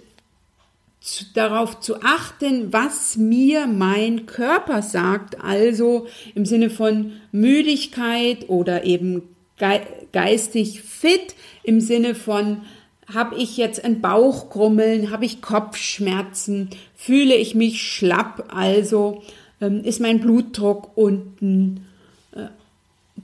darauf 1.33 1.79
zu 1.79 2.01
achten, 2.01 2.73
was 2.73 3.17
mir 3.17 3.67
mein 3.67 4.25
Körper 4.25 4.81
sagt, 4.81 5.41
also 5.41 6.07
im 6.35 6.45
Sinne 6.45 6.69
von 6.69 7.13
Müdigkeit 7.31 8.49
oder 8.49 8.83
eben 8.83 9.23
geistig 10.11 10.81
fit, 10.81 11.35
im 11.63 11.81
Sinne 11.81 12.15
von 12.15 12.61
habe 13.11 13.37
ich 13.37 13.57
jetzt 13.57 13.83
ein 13.83 14.01
Bauchgrummeln, 14.01 15.09
habe 15.09 15.25
ich 15.25 15.41
Kopfschmerzen, 15.41 16.69
fühle 16.95 17.35
ich 17.35 17.55
mich 17.55 17.81
schlapp, 17.81 18.53
also 18.53 19.23
ähm, 19.61 19.83
ist 19.83 19.99
mein 19.99 20.19
Blutdruck 20.19 20.95
unten, 20.95 21.87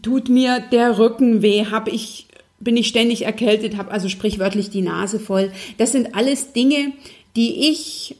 tut 0.01 0.29
mir 0.29 0.59
der 0.71 0.97
Rücken 0.97 1.41
weh, 1.41 1.65
habe 1.65 1.89
ich 1.89 2.27
bin 2.57 2.77
ich 2.77 2.87
ständig 2.87 3.25
erkältet, 3.25 3.75
habe 3.75 3.91
also 3.91 4.07
sprichwörtlich 4.07 4.69
die 4.69 4.81
Nase 4.81 5.19
voll. 5.19 5.51
Das 5.77 5.91
sind 5.91 6.15
alles 6.15 6.53
Dinge, 6.53 6.93
die 7.35 7.69
ich 7.69 8.15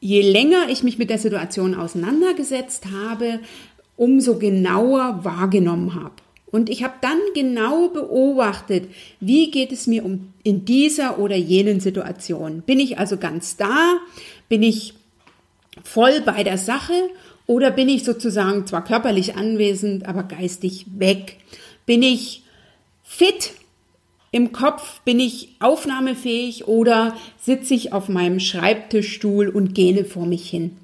je 0.00 0.22
länger 0.22 0.68
ich 0.68 0.82
mich 0.82 0.98
mit 0.98 1.10
der 1.10 1.18
Situation 1.18 1.74
auseinandergesetzt 1.74 2.86
habe, 2.86 3.40
umso 3.96 4.38
genauer 4.38 5.20
wahrgenommen 5.24 5.94
habe. 5.94 6.14
Und 6.50 6.68
ich 6.68 6.82
habe 6.82 6.94
dann 7.00 7.18
genau 7.34 7.88
beobachtet, 7.90 8.88
wie 9.20 9.50
geht 9.50 9.70
es 9.70 9.86
mir 9.86 10.04
um 10.04 10.32
in 10.42 10.64
dieser 10.64 11.18
oder 11.18 11.36
jenen 11.36 11.78
Situation. 11.78 12.62
Bin 12.62 12.80
ich 12.80 12.98
also 12.98 13.18
ganz 13.18 13.56
da? 13.56 13.98
Bin 14.48 14.62
ich 14.62 14.94
voll 15.84 16.22
bei 16.22 16.42
der 16.42 16.58
Sache 16.58 16.94
oder 17.46 17.70
bin 17.70 17.88
ich 17.88 18.02
sozusagen 18.02 18.66
zwar 18.66 18.82
körperlich 18.82 19.36
anwesend, 19.36 20.06
aber 20.06 20.24
geistig 20.24 20.86
weg? 20.96 21.36
Bin 21.86 22.02
ich 22.02 22.42
fit? 23.04 23.52
Im 24.32 24.52
Kopf 24.52 25.00
bin 25.00 25.18
ich 25.18 25.56
aufnahmefähig 25.58 26.68
oder 26.68 27.16
sitze 27.40 27.74
ich 27.74 27.92
auf 27.92 28.08
meinem 28.08 28.38
Schreibtischstuhl 28.38 29.48
und 29.48 29.74
gähne 29.74 30.04
vor 30.04 30.26
mich 30.26 30.48
hin? 30.48 30.76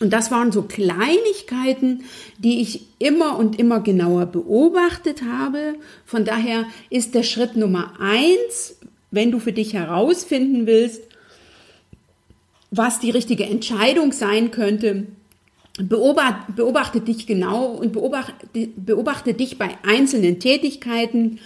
Und 0.00 0.12
das 0.12 0.30
waren 0.30 0.50
so 0.50 0.62
Kleinigkeiten, 0.62 2.04
die 2.38 2.60
ich 2.60 2.86
immer 2.98 3.38
und 3.38 3.58
immer 3.58 3.80
genauer 3.80 4.26
beobachtet 4.26 5.22
habe. 5.22 5.74
Von 6.04 6.24
daher 6.24 6.64
ist 6.90 7.14
der 7.14 7.22
Schritt 7.22 7.54
Nummer 7.56 7.92
eins, 8.00 8.76
wenn 9.10 9.30
du 9.30 9.38
für 9.38 9.52
dich 9.52 9.74
herausfinden 9.74 10.66
willst, 10.66 11.02
was 12.70 12.98
die 12.98 13.10
richtige 13.10 13.44
Entscheidung 13.44 14.10
sein 14.12 14.50
könnte, 14.50 15.06
beobachte, 15.78 16.52
beobachte 16.52 17.00
dich 17.00 17.26
genau 17.26 17.66
und 17.66 17.92
beobachte, 17.92 18.34
beobachte 18.76 19.34
dich 19.34 19.58
bei 19.58 19.76
einzelnen 19.86 20.40
Tätigkeiten. 20.40 21.38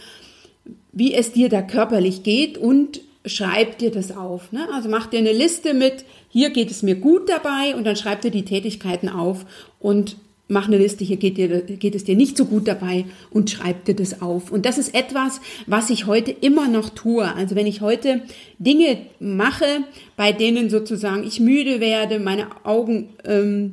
Wie 0.99 1.14
es 1.14 1.31
dir 1.31 1.49
da 1.49 1.62
körperlich 1.62 2.25
geht 2.25 2.59
und 2.59 3.00
schreib 3.25 3.78
dir 3.78 3.93
das 3.93 4.17
auf. 4.17 4.50
Ne? 4.50 4.67
Also 4.73 4.88
mach 4.88 5.07
dir 5.07 5.21
eine 5.21 5.33
Liste 5.33 5.73
mit, 5.73 6.05
hier 6.28 6.50
geht 6.50 6.73
es 6.73 6.83
mir 6.83 6.97
gut 6.97 7.28
dabei 7.28 7.76
und 7.76 7.87
dann 7.87 7.95
schreib 7.95 8.21
dir 8.23 8.33
die 8.33 8.45
Tätigkeiten 8.45 9.09
auf 9.09 9.47
und 9.78 10.17
mach 10.49 10.67
eine 10.67 10.78
Liste, 10.78 11.05
hier 11.05 11.19
geht, 11.19 11.37
dir, 11.37 11.61
geht 11.61 11.95
es 11.95 12.02
dir 12.02 12.17
nicht 12.17 12.37
so 12.37 12.47
gut 12.47 12.67
dabei 12.67 13.05
und 13.31 13.49
schreib 13.49 13.85
dir 13.85 13.95
das 13.95 14.23
auf. 14.23 14.50
Und 14.50 14.67
das 14.67 14.76
ist 14.76 14.93
etwas, 14.93 15.40
was 15.67 15.88
ich 15.88 16.07
heute 16.07 16.33
immer 16.33 16.67
noch 16.67 16.88
tue. 16.88 17.33
Also 17.33 17.55
wenn 17.55 17.67
ich 17.67 17.81
heute 17.81 18.23
Dinge 18.59 18.99
mache, 19.21 19.85
bei 20.17 20.33
denen 20.33 20.69
sozusagen 20.69 21.23
ich 21.23 21.38
müde 21.38 21.78
werde, 21.78 22.19
meine 22.19 22.49
Augen 22.64 23.11
ähm, 23.25 23.73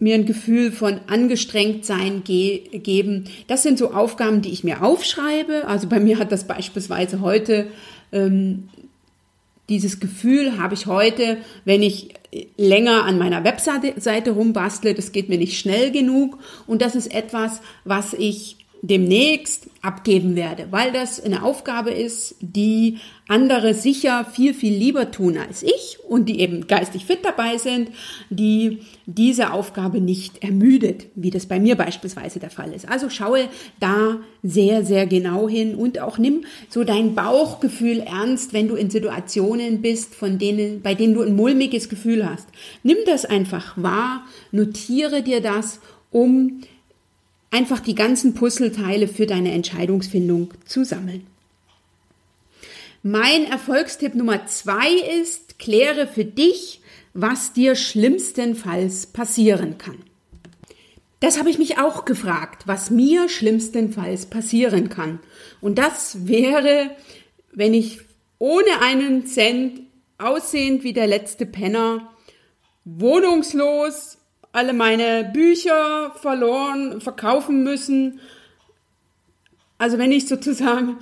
mir 0.00 0.14
ein 0.14 0.26
Gefühl 0.26 0.72
von 0.72 1.00
angestrengt 1.06 1.84
sein 1.84 2.22
ge 2.24 2.78
geben, 2.78 3.24
das 3.46 3.62
sind 3.62 3.78
so 3.78 3.92
Aufgaben, 3.92 4.42
die 4.42 4.50
ich 4.50 4.64
mir 4.64 4.82
aufschreibe. 4.82 5.66
Also 5.66 5.88
bei 5.88 6.00
mir 6.00 6.18
hat 6.18 6.32
das 6.32 6.46
beispielsweise 6.46 7.20
heute 7.20 7.66
ähm, 8.12 8.68
dieses 9.68 10.00
Gefühl 10.00 10.58
habe 10.58 10.74
ich 10.74 10.86
heute, 10.86 11.38
wenn 11.64 11.82
ich 11.82 12.14
länger 12.56 13.04
an 13.04 13.18
meiner 13.18 13.44
Webseite 13.44 14.30
rumbastle, 14.30 14.94
das 14.94 15.12
geht 15.12 15.28
mir 15.28 15.38
nicht 15.38 15.58
schnell 15.58 15.90
genug 15.90 16.38
und 16.66 16.82
das 16.82 16.94
ist 16.94 17.14
etwas, 17.14 17.60
was 17.84 18.14
ich 18.14 18.56
demnächst 18.82 19.68
abgeben 19.82 20.36
werde, 20.36 20.68
weil 20.70 20.92
das 20.92 21.20
eine 21.20 21.42
Aufgabe 21.42 21.90
ist, 21.90 22.36
die 22.40 22.98
andere 23.26 23.74
sicher 23.74 24.24
viel, 24.24 24.54
viel 24.54 24.72
lieber 24.72 25.10
tun 25.10 25.36
als 25.36 25.62
ich 25.62 25.98
und 26.08 26.28
die 26.28 26.40
eben 26.40 26.66
geistig 26.66 27.04
fit 27.04 27.20
dabei 27.22 27.58
sind, 27.58 27.90
die 28.30 28.78
diese 29.06 29.52
Aufgabe 29.52 30.00
nicht 30.00 30.42
ermüdet, 30.42 31.06
wie 31.14 31.30
das 31.30 31.46
bei 31.46 31.60
mir 31.60 31.76
beispielsweise 31.76 32.38
der 32.38 32.50
Fall 32.50 32.72
ist. 32.72 32.88
Also 32.88 33.10
schaue 33.10 33.48
da 33.80 34.18
sehr, 34.42 34.84
sehr 34.84 35.06
genau 35.06 35.48
hin 35.48 35.74
und 35.74 36.00
auch 36.00 36.18
nimm 36.18 36.44
so 36.68 36.84
dein 36.84 37.14
Bauchgefühl 37.14 38.00
ernst, 38.00 38.52
wenn 38.52 38.68
du 38.68 38.76
in 38.76 38.90
Situationen 38.90 39.82
bist, 39.82 40.14
von 40.14 40.38
denen, 40.38 40.82
bei 40.82 40.94
denen 40.94 41.14
du 41.14 41.22
ein 41.22 41.36
mulmiges 41.36 41.88
Gefühl 41.88 42.28
hast. 42.28 42.48
Nimm 42.82 42.98
das 43.06 43.24
einfach 43.24 43.76
wahr, 43.76 44.24
notiere 44.52 45.22
dir 45.22 45.40
das, 45.40 45.80
um 46.10 46.62
einfach 47.50 47.80
die 47.80 47.94
ganzen 47.94 48.34
Puzzleteile 48.34 49.08
für 49.08 49.26
deine 49.26 49.52
Entscheidungsfindung 49.52 50.52
zu 50.64 50.84
sammeln. 50.84 51.26
Mein 53.02 53.44
Erfolgstipp 53.44 54.14
Nummer 54.14 54.46
zwei 54.46 54.90
ist, 55.20 55.58
kläre 55.58 56.06
für 56.06 56.24
dich, 56.24 56.80
was 57.14 57.52
dir 57.52 57.74
schlimmstenfalls 57.74 59.06
passieren 59.06 59.78
kann. 59.78 59.98
Das 61.20 61.38
habe 61.38 61.50
ich 61.50 61.58
mich 61.58 61.78
auch 61.78 62.04
gefragt, 62.04 62.64
was 62.66 62.90
mir 62.90 63.28
schlimmstenfalls 63.28 64.26
passieren 64.26 64.88
kann. 64.88 65.18
Und 65.60 65.78
das 65.78 66.28
wäre, 66.28 66.90
wenn 67.52 67.74
ich 67.74 68.00
ohne 68.38 68.80
einen 68.82 69.26
Cent 69.26 69.80
aussehend 70.18 70.84
wie 70.84 70.92
der 70.92 71.06
letzte 71.06 71.44
Penner, 71.46 72.10
wohnungslos, 72.84 74.17
alle 74.52 74.72
meine 74.72 75.30
Bücher 75.32 76.12
verloren, 76.20 77.00
verkaufen 77.00 77.62
müssen. 77.62 78.20
Also 79.78 79.98
wenn 79.98 80.12
ich 80.12 80.26
sozusagen 80.26 80.96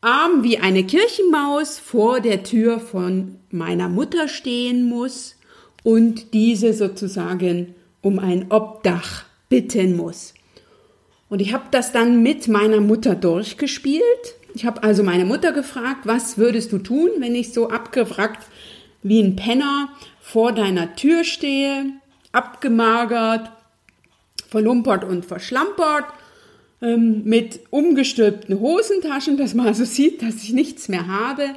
arm 0.00 0.42
wie 0.42 0.58
eine 0.58 0.84
Kirchenmaus 0.84 1.78
vor 1.78 2.20
der 2.20 2.42
Tür 2.42 2.80
von 2.80 3.36
meiner 3.50 3.88
Mutter 3.88 4.28
stehen 4.28 4.84
muss 4.84 5.36
und 5.82 6.32
diese 6.32 6.72
sozusagen 6.72 7.74
um 8.02 8.18
ein 8.18 8.50
Obdach 8.50 9.24
bitten 9.48 9.96
muss. 9.96 10.34
Und 11.28 11.40
ich 11.40 11.52
habe 11.52 11.64
das 11.70 11.92
dann 11.92 12.22
mit 12.22 12.48
meiner 12.48 12.80
Mutter 12.80 13.14
durchgespielt. 13.14 14.02
Ich 14.54 14.64
habe 14.66 14.82
also 14.82 15.02
meine 15.02 15.24
Mutter 15.24 15.52
gefragt, 15.52 16.00
was 16.04 16.38
würdest 16.38 16.72
du 16.72 16.78
tun, 16.78 17.10
wenn 17.18 17.34
ich 17.34 17.52
so 17.52 17.68
abgewrackt 17.68 18.46
wie 19.02 19.20
ein 19.20 19.36
Penner 19.36 19.90
vor 20.30 20.52
deiner 20.52 20.94
Tür 20.94 21.24
stehe, 21.24 21.86
abgemagert, 22.30 23.50
verlumpert 24.48 25.02
und 25.02 25.24
verschlampert, 25.24 26.04
ähm, 26.80 27.22
mit 27.24 27.60
umgestülpten 27.70 28.60
Hosentaschen, 28.60 29.36
dass 29.36 29.54
man 29.54 29.66
also 29.66 29.84
sieht, 29.84 30.22
dass 30.22 30.44
ich 30.44 30.52
nichts 30.52 30.88
mehr 30.88 31.08
habe. 31.08 31.50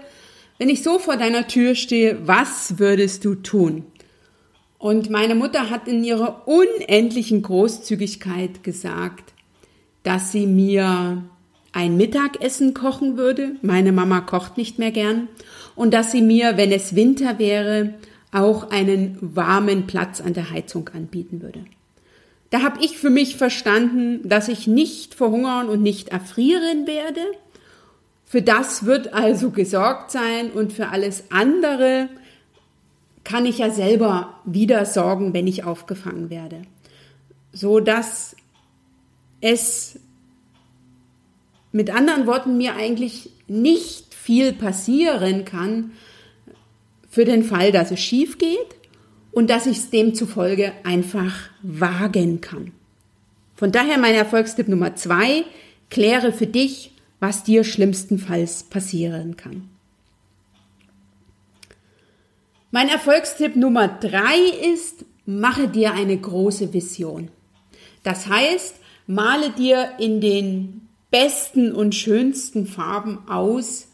Wenn 0.57 0.69
ich 0.69 0.81
so 0.81 0.97
vor 0.97 1.17
deiner 1.17 1.47
Tür 1.47 1.75
stehe, 1.75 2.27
was 2.27 2.79
würdest 2.79 3.25
du 3.25 3.35
tun? 3.35 3.85
Und 4.79 5.09
meine 5.09 5.35
Mutter 5.35 5.69
hat 5.69 5.87
in 5.87 6.03
ihrer 6.03 6.47
unendlichen 6.47 7.43
Großzügigkeit 7.43 8.63
gesagt, 8.63 9.33
dass 10.01 10.31
sie 10.31 10.47
mir 10.47 11.23
ein 11.73 11.95
Mittagessen 11.95 12.73
kochen 12.73 13.17
würde. 13.17 13.55
Meine 13.61 13.91
Mama 13.91 14.21
kocht 14.21 14.57
nicht 14.57 14.79
mehr 14.79 14.91
gern. 14.91 15.27
Und 15.75 15.93
dass 15.93 16.11
sie 16.11 16.21
mir, 16.21 16.57
wenn 16.57 16.71
es 16.71 16.95
Winter 16.95 17.39
wäre, 17.39 17.93
auch 18.33 18.71
einen 18.71 19.17
warmen 19.21 19.87
Platz 19.87 20.21
an 20.21 20.33
der 20.33 20.49
Heizung 20.51 20.89
anbieten 20.89 21.41
würde. 21.41 21.63
Da 22.49 22.61
habe 22.61 22.83
ich 22.83 22.97
für 22.97 23.09
mich 23.09 23.35
verstanden, 23.35 24.27
dass 24.27 24.47
ich 24.47 24.67
nicht 24.67 25.15
verhungern 25.15 25.69
und 25.69 25.81
nicht 25.81 26.09
erfrieren 26.09 26.85
werde. 26.85 27.21
Für 28.25 28.41
das 28.41 28.85
wird 28.85 29.13
also 29.13 29.51
gesorgt 29.51 30.11
sein 30.11 30.51
und 30.51 30.73
für 30.73 30.89
alles 30.89 31.31
andere 31.31 32.09
kann 33.23 33.45
ich 33.45 33.59
ja 33.59 33.69
selber 33.69 34.39
wieder 34.45 34.85
sorgen, 34.85 35.33
wenn 35.33 35.47
ich 35.47 35.63
aufgefangen 35.63 36.29
werde. 36.29 36.61
So 37.53 37.79
dass 37.79 38.35
es 39.41 39.99
mit 41.71 41.89
anderen 41.89 42.27
Worten 42.27 42.57
mir 42.57 42.75
eigentlich 42.75 43.31
nicht 43.47 44.13
viel 44.13 44.53
passieren 44.53 45.43
kann, 45.43 45.91
für 47.13 47.25
den 47.25 47.43
Fall, 47.43 47.71
dass 47.71 47.91
es 47.91 47.99
schief 47.99 48.39
geht 48.39 48.75
und 49.31 49.51
dass 49.51 49.67
ich 49.67 49.77
es 49.77 49.91
demzufolge 49.91 50.73
einfach 50.83 51.51
wagen 51.61 52.41
kann. 52.41 52.71
Von 53.55 53.71
daher 53.71 53.99
mein 53.99 54.15
Erfolgstipp 54.15 54.67
Nummer 54.67 54.95
zwei, 54.95 55.43
kläre 55.91 56.33
für 56.33 56.47
dich, 56.47 56.91
was 57.19 57.43
dir 57.43 57.63
schlimmstenfalls 57.63 58.63
passieren 58.63 59.37
kann. 59.37 59.69
Mein 62.71 62.89
Erfolgstipp 62.89 63.55
Nummer 63.55 63.87
drei 63.87 64.39
ist, 64.73 65.05
mache 65.27 65.67
dir 65.67 65.93
eine 65.93 66.17
große 66.17 66.73
Vision. 66.73 67.27
Das 68.01 68.25
heißt, 68.25 68.77
male 69.05 69.51
dir 69.51 69.91
in 69.99 70.19
den 70.19 70.87
besten 71.11 71.73
und 71.73 71.93
schönsten 71.93 72.65
Farben 72.65 73.19
aus, 73.27 73.89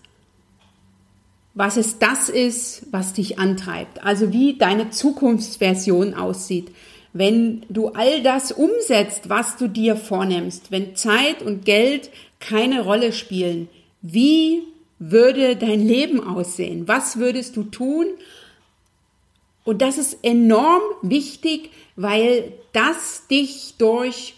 was 1.60 1.76
es 1.76 2.00
das 2.00 2.30
ist, 2.30 2.84
was 2.90 3.12
dich 3.12 3.38
antreibt. 3.38 4.02
Also 4.02 4.32
wie 4.32 4.58
deine 4.58 4.92
Zukunftsversion 4.92 6.14
aussieht. 6.14 6.72
Wenn 7.12 7.66
du 7.68 7.90
all 7.90 8.24
das 8.24 8.54
umsetzt, 8.54 9.28
was 9.28 9.58
du 9.58 9.68
dir 9.68 9.98
vornimmst, 9.98 10.72
wenn 10.72 10.96
Zeit 10.96 11.42
und 11.42 11.66
Geld 11.66 12.12
keine 12.40 12.80
Rolle 12.80 13.12
spielen, 13.12 13.68
wie 14.02 14.64
würde 15.00 15.58
dein 15.58 15.86
Leben 15.86 16.26
aussehen? 16.26 16.88
Was 16.88 17.18
würdest 17.20 17.58
du 17.58 17.64
tun? 17.64 18.06
Und 19.66 19.82
das 19.82 19.98
ist 19.98 20.20
enorm 20.24 20.82
wichtig, 21.02 21.72
weil 21.98 22.54
das 22.72 23.28
dich 23.28 23.74
durch 23.78 24.36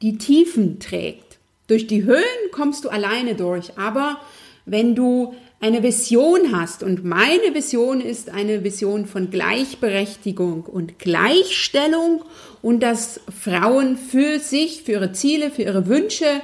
die 0.00 0.16
Tiefen 0.16 0.80
trägt. 0.80 1.36
Durch 1.66 1.86
die 1.86 2.04
Höhen 2.04 2.22
kommst 2.52 2.86
du 2.86 2.88
alleine 2.88 3.34
durch, 3.34 3.76
aber 3.76 4.18
wenn 4.66 4.94
du 4.94 5.34
eine 5.60 5.82
Vision 5.82 6.52
hast. 6.54 6.82
Und 6.82 7.04
meine 7.04 7.54
Vision 7.54 8.00
ist 8.00 8.30
eine 8.30 8.62
Vision 8.62 9.06
von 9.06 9.30
Gleichberechtigung 9.30 10.64
und 10.64 10.98
Gleichstellung 10.98 12.22
und 12.60 12.80
dass 12.82 13.20
Frauen 13.42 13.96
für 13.96 14.38
sich, 14.38 14.82
für 14.82 14.92
ihre 14.92 15.12
Ziele, 15.12 15.50
für 15.50 15.62
ihre 15.62 15.86
Wünsche, 15.86 16.42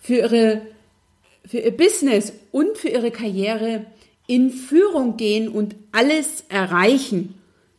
für 0.00 0.14
ihre, 0.14 0.62
für 1.44 1.58
ihr 1.58 1.76
Business 1.76 2.32
und 2.52 2.76
für 2.76 2.88
ihre 2.88 3.10
Karriere 3.10 3.86
in 4.26 4.50
Führung 4.50 5.16
gehen 5.16 5.48
und 5.48 5.74
alles 5.90 6.44
erreichen. 6.48 7.34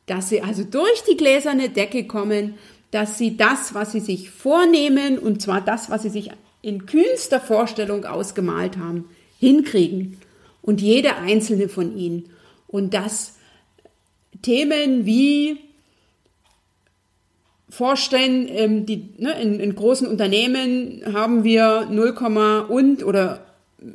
Dass 0.06 0.30
sie 0.30 0.42
also 0.42 0.64
durch 0.64 1.04
die 1.10 1.16
gläserne 1.16 1.70
Decke 1.70 2.06
kommen, 2.06 2.56
dass 2.92 3.18
sie 3.18 3.38
das, 3.38 3.74
was 3.74 3.94
sie 3.94 4.02
sich 4.02 4.30
vornehmen, 4.30 5.18
und 5.18 5.42
zwar 5.42 5.62
das, 5.62 5.90
was 5.90 6.04
sie 6.04 6.10
sich 6.10 6.30
in 6.62 6.86
kühnster 6.86 7.40
Vorstellung 7.40 8.06
ausgemalt 8.06 8.78
haben, 8.78 9.10
hinkriegen 9.44 10.18
und 10.62 10.82
jede 10.82 11.18
einzelne 11.18 11.68
von 11.68 11.98
ihnen. 11.98 12.30
Und 12.68 12.94
dass 12.94 13.36
Themen 14.42 15.06
wie 15.06 15.58
vorstellen, 17.70 18.48
ähm, 18.50 18.86
die, 18.86 19.10
ne, 19.18 19.34
in, 19.42 19.60
in, 19.60 19.76
großen 19.76 20.08
Unternehmen 20.08 21.02
haben 21.12 21.44
wir 21.44 21.88
0, 21.90 22.16
und 22.70 23.04
oder 23.04 23.46
äh, 23.80 23.86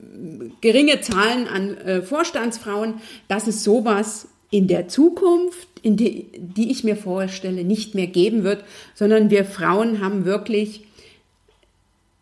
geringe 0.60 1.00
Zahlen 1.00 1.46
an 1.48 1.76
äh, 1.78 2.02
Vorstandsfrauen, 2.02 2.94
dass 3.28 3.46
es 3.46 3.64
sowas 3.64 4.28
in 4.50 4.66
der 4.66 4.88
Zukunft, 4.88 5.68
in 5.82 5.96
die, 5.96 6.26
die 6.36 6.70
ich 6.70 6.82
mir 6.82 6.96
vorstelle, 6.96 7.64
nicht 7.64 7.94
mehr 7.94 8.08
geben 8.08 8.42
wird, 8.42 8.64
sondern 8.94 9.30
wir 9.30 9.44
Frauen 9.44 10.00
haben 10.00 10.24
wirklich 10.24 10.82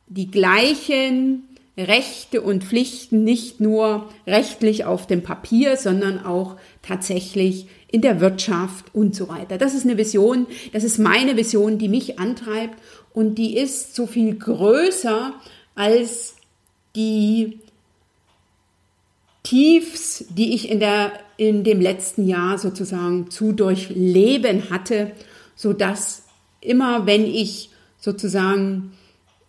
die 0.09 0.31
gleichen 0.31 1.45
Rechte 1.79 2.41
und 2.41 2.65
Pflichten 2.65 3.23
nicht 3.23 3.61
nur 3.61 4.09
rechtlich 4.27 4.85
auf 4.85 5.07
dem 5.07 5.23
Papier, 5.23 5.77
sondern 5.77 6.25
auch 6.25 6.57
tatsächlich 6.81 7.67
in 7.89 8.01
der 8.01 8.21
Wirtschaft 8.21 8.95
und 8.95 9.15
so 9.15 9.29
weiter. 9.29 9.59
Das 9.59 9.75
ist 9.75 9.85
eine 9.85 9.99
Vision, 9.99 10.47
das 10.73 10.85
ist 10.85 10.99
meine 10.99 11.37
Vision, 11.37 11.79
die 11.79 11.89
mich 11.89 12.19
antreibt 12.19 12.79
und 13.13 13.37
die 13.37 13.57
ist 13.57 13.95
so 13.95 14.07
viel 14.07 14.37
größer 14.37 15.35
als 15.75 16.37
die 16.95 17.59
Tiefs, 19.43 20.25
die 20.31 20.55
ich 20.55 20.71
in 20.71 20.81
der 20.81 21.13
in 21.37 21.63
dem 21.63 21.81
letzten 21.81 22.27
Jahr 22.27 22.57
sozusagen 22.57 23.31
zu 23.31 23.53
durchleben 23.53 24.71
hatte, 24.71 25.13
so 25.55 25.75
dass 25.75 26.25
immer 26.61 27.07
wenn 27.07 27.27
ich 27.27 27.71
sozusagen 27.99 28.93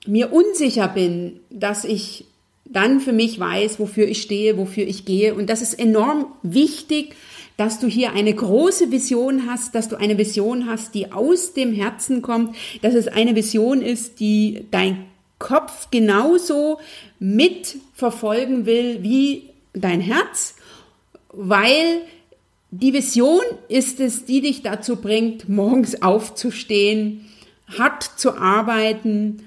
mir 0.07 0.31
unsicher 0.33 0.87
bin, 0.87 1.39
dass 1.49 1.83
ich 1.83 2.25
dann 2.65 2.99
für 2.99 3.13
mich 3.13 3.39
weiß, 3.39 3.79
wofür 3.79 4.07
ich 4.07 4.21
stehe, 4.21 4.57
wofür 4.57 4.85
ich 4.85 5.05
gehe. 5.05 5.33
Und 5.35 5.49
das 5.49 5.61
ist 5.61 5.73
enorm 5.73 6.27
wichtig, 6.43 7.15
dass 7.55 7.79
du 7.79 7.87
hier 7.87 8.13
eine 8.13 8.33
große 8.33 8.91
Vision 8.91 9.49
hast, 9.49 9.73
dass 9.73 9.89
du 9.89 9.95
eine 9.95 10.17
Vision 10.17 10.67
hast, 10.69 10.93
die 10.93 11.11
aus 11.11 11.53
dem 11.53 11.73
Herzen 11.73 12.21
kommt, 12.21 12.55
dass 12.81 12.93
es 12.93 13.07
eine 13.07 13.35
Vision 13.35 13.81
ist, 13.81 14.19
die 14.19 14.65
dein 14.69 15.05
Kopf 15.39 15.89
genauso 15.91 16.79
mitverfolgen 17.19 18.65
will 18.65 18.99
wie 19.01 19.49
dein 19.73 20.01
Herz, 20.01 20.55
weil 21.31 22.01
die 22.71 22.93
Vision 22.93 23.41
ist 23.69 23.99
es, 23.99 24.25
die 24.25 24.41
dich 24.41 24.61
dazu 24.61 24.97
bringt, 24.97 25.47
morgens 25.47 26.01
aufzustehen, 26.01 27.25
hart 27.77 28.03
zu 28.03 28.37
arbeiten, 28.37 29.43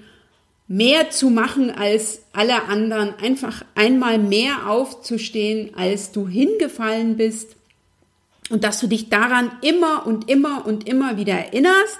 mehr 0.70 1.10
zu 1.10 1.30
machen 1.30 1.72
als 1.72 2.22
alle 2.32 2.66
anderen, 2.66 3.12
einfach 3.20 3.64
einmal 3.74 4.20
mehr 4.20 4.70
aufzustehen, 4.70 5.74
als 5.74 6.12
du 6.12 6.28
hingefallen 6.28 7.16
bist 7.16 7.56
und 8.50 8.62
dass 8.62 8.78
du 8.78 8.86
dich 8.86 9.08
daran 9.08 9.50
immer 9.62 10.06
und 10.06 10.30
immer 10.30 10.64
und 10.64 10.88
immer 10.88 11.16
wieder 11.16 11.34
erinnerst. 11.34 11.98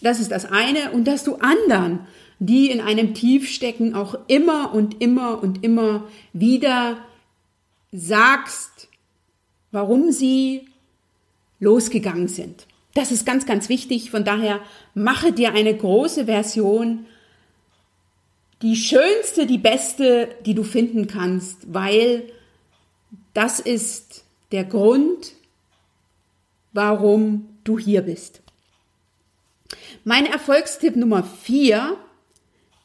Das 0.00 0.18
ist 0.18 0.32
das 0.32 0.44
eine 0.44 0.90
und 0.90 1.04
dass 1.04 1.22
du 1.22 1.36
anderen, 1.36 2.00
die 2.40 2.72
in 2.72 2.80
einem 2.80 3.14
Tief 3.14 3.48
stecken, 3.48 3.94
auch 3.94 4.18
immer 4.26 4.74
und 4.74 5.00
immer 5.00 5.40
und 5.40 5.62
immer 5.62 6.02
wieder 6.32 6.96
sagst, 7.92 8.88
warum 9.70 10.10
sie 10.10 10.66
losgegangen 11.60 12.26
sind. 12.26 12.66
Das 12.94 13.12
ist 13.12 13.24
ganz, 13.24 13.46
ganz 13.46 13.68
wichtig. 13.68 14.10
Von 14.10 14.24
daher 14.24 14.58
mache 14.94 15.30
dir 15.30 15.52
eine 15.52 15.76
große 15.76 16.24
Version 16.24 17.06
die 18.62 18.76
schönste, 18.76 19.46
die 19.46 19.58
beste, 19.58 20.28
die 20.44 20.54
du 20.54 20.64
finden 20.64 21.06
kannst, 21.06 21.72
weil 21.72 22.30
das 23.32 23.60
ist 23.60 24.24
der 24.52 24.64
Grund, 24.64 25.32
warum 26.72 27.48
du 27.64 27.78
hier 27.78 28.02
bist. 28.02 28.40
Mein 30.04 30.26
Erfolgstipp 30.26 30.96
Nummer 30.96 31.22
vier 31.22 31.96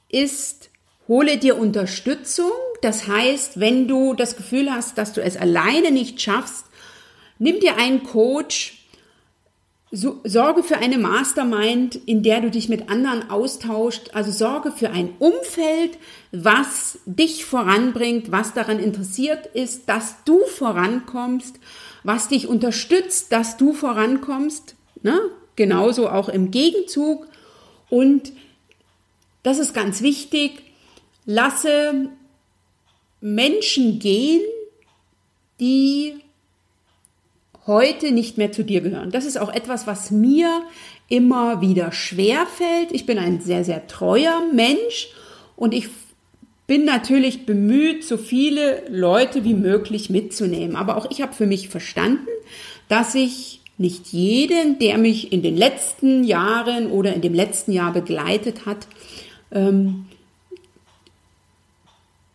ist, 0.09 0.69
hole 1.07 1.37
dir 1.37 1.57
Unterstützung. 1.57 2.51
Das 2.81 3.07
heißt, 3.07 3.59
wenn 3.59 3.87
du 3.87 4.13
das 4.13 4.37
Gefühl 4.37 4.71
hast, 4.71 4.97
dass 4.97 5.13
du 5.13 5.21
es 5.21 5.37
alleine 5.37 5.91
nicht 5.91 6.21
schaffst, 6.21 6.65
nimm 7.39 7.59
dir 7.59 7.77
einen 7.77 8.03
Coach, 8.03 8.74
so, 9.95 10.19
sorge 10.25 10.61
für 10.61 10.77
eine 10.77 10.97
Mastermind, 10.97 11.95
in 11.95 12.21
der 12.21 12.41
du 12.41 12.51
dich 12.51 12.67
mit 12.67 12.89
anderen 12.89 13.29
austauscht. 13.29 14.09
Also 14.13 14.31
sorge 14.31 14.71
für 14.71 14.89
ein 14.89 15.13
Umfeld, 15.19 15.97
was 16.31 16.99
dich 17.05 17.45
voranbringt, 17.45 18.31
was 18.31 18.53
daran 18.53 18.79
interessiert 18.79 19.47
ist, 19.47 19.87
dass 19.87 20.23
du 20.25 20.41
vorankommst, 20.41 21.55
was 22.03 22.27
dich 22.27 22.47
unterstützt, 22.47 23.31
dass 23.31 23.57
du 23.57 23.73
vorankommst. 23.73 24.75
Ne? 25.01 25.19
Genauso 25.55 26.09
auch 26.09 26.27
im 26.27 26.51
Gegenzug. 26.51 27.27
Und 27.89 28.33
das 29.43 29.59
ist 29.59 29.73
ganz 29.73 30.01
wichtig. 30.01 30.61
Lasse 31.25 32.09
Menschen 33.21 33.99
gehen, 33.99 34.41
die 35.59 36.15
heute 37.67 38.11
nicht 38.11 38.37
mehr 38.37 38.51
zu 38.51 38.63
dir 38.63 38.81
gehören. 38.81 39.11
Das 39.11 39.25
ist 39.25 39.37
auch 39.37 39.53
etwas, 39.53 39.87
was 39.87 40.11
mir 40.11 40.63
immer 41.07 41.61
wieder 41.61 41.91
schwer 41.91 42.45
fällt. 42.45 42.91
Ich 42.91 43.05
bin 43.05 43.17
ein 43.17 43.41
sehr, 43.41 43.63
sehr 43.63 43.87
treuer 43.87 44.41
Mensch 44.53 45.09
und 45.55 45.73
ich 45.73 45.89
bin 46.67 46.85
natürlich 46.85 47.45
bemüht, 47.45 48.03
so 48.03 48.17
viele 48.17 48.83
Leute 48.89 49.43
wie 49.43 49.53
möglich 49.53 50.09
mitzunehmen. 50.09 50.75
Aber 50.75 50.97
auch 50.97 51.09
ich 51.11 51.21
habe 51.21 51.33
für 51.33 51.45
mich 51.45 51.69
verstanden, 51.69 52.27
dass 52.87 53.13
ich 53.15 53.61
nicht 53.77 54.07
jeden, 54.07 54.79
der 54.79 54.97
mich 54.97 55.31
in 55.31 55.41
den 55.41 55.57
letzten 55.57 56.23
Jahren 56.23 56.89
oder 56.91 57.13
in 57.13 57.21
dem 57.21 57.33
letzten 57.33 57.71
Jahr 57.71 57.91
begleitet 57.91 58.65
hat, 58.65 58.87
ähm, 59.51 60.05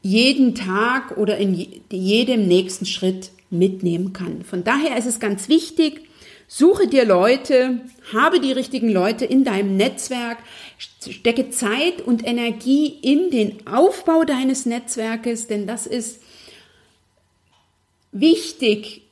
jeden 0.02 0.54
Tag 0.54 1.16
oder 1.16 1.38
in 1.38 1.66
jedem 1.90 2.46
nächsten 2.46 2.86
Schritt 2.86 3.30
mitnehmen 3.50 4.12
kann. 4.12 4.42
Von 4.44 4.64
daher 4.64 4.96
ist 4.96 5.06
es 5.06 5.20
ganz 5.20 5.48
wichtig, 5.48 6.08
suche 6.46 6.88
dir 6.88 7.04
Leute, 7.04 7.80
habe 8.12 8.40
die 8.40 8.52
richtigen 8.52 8.90
Leute 8.90 9.24
in 9.24 9.44
deinem 9.44 9.76
Netzwerk, 9.76 10.38
stecke 10.78 11.50
Zeit 11.50 12.00
und 12.00 12.26
Energie 12.26 12.86
in 12.86 13.30
den 13.30 13.66
Aufbau 13.66 14.24
deines 14.24 14.66
Netzwerkes, 14.66 15.46
denn 15.46 15.66
das 15.66 15.86
ist 15.86 16.20
wichtig, 18.12 19.02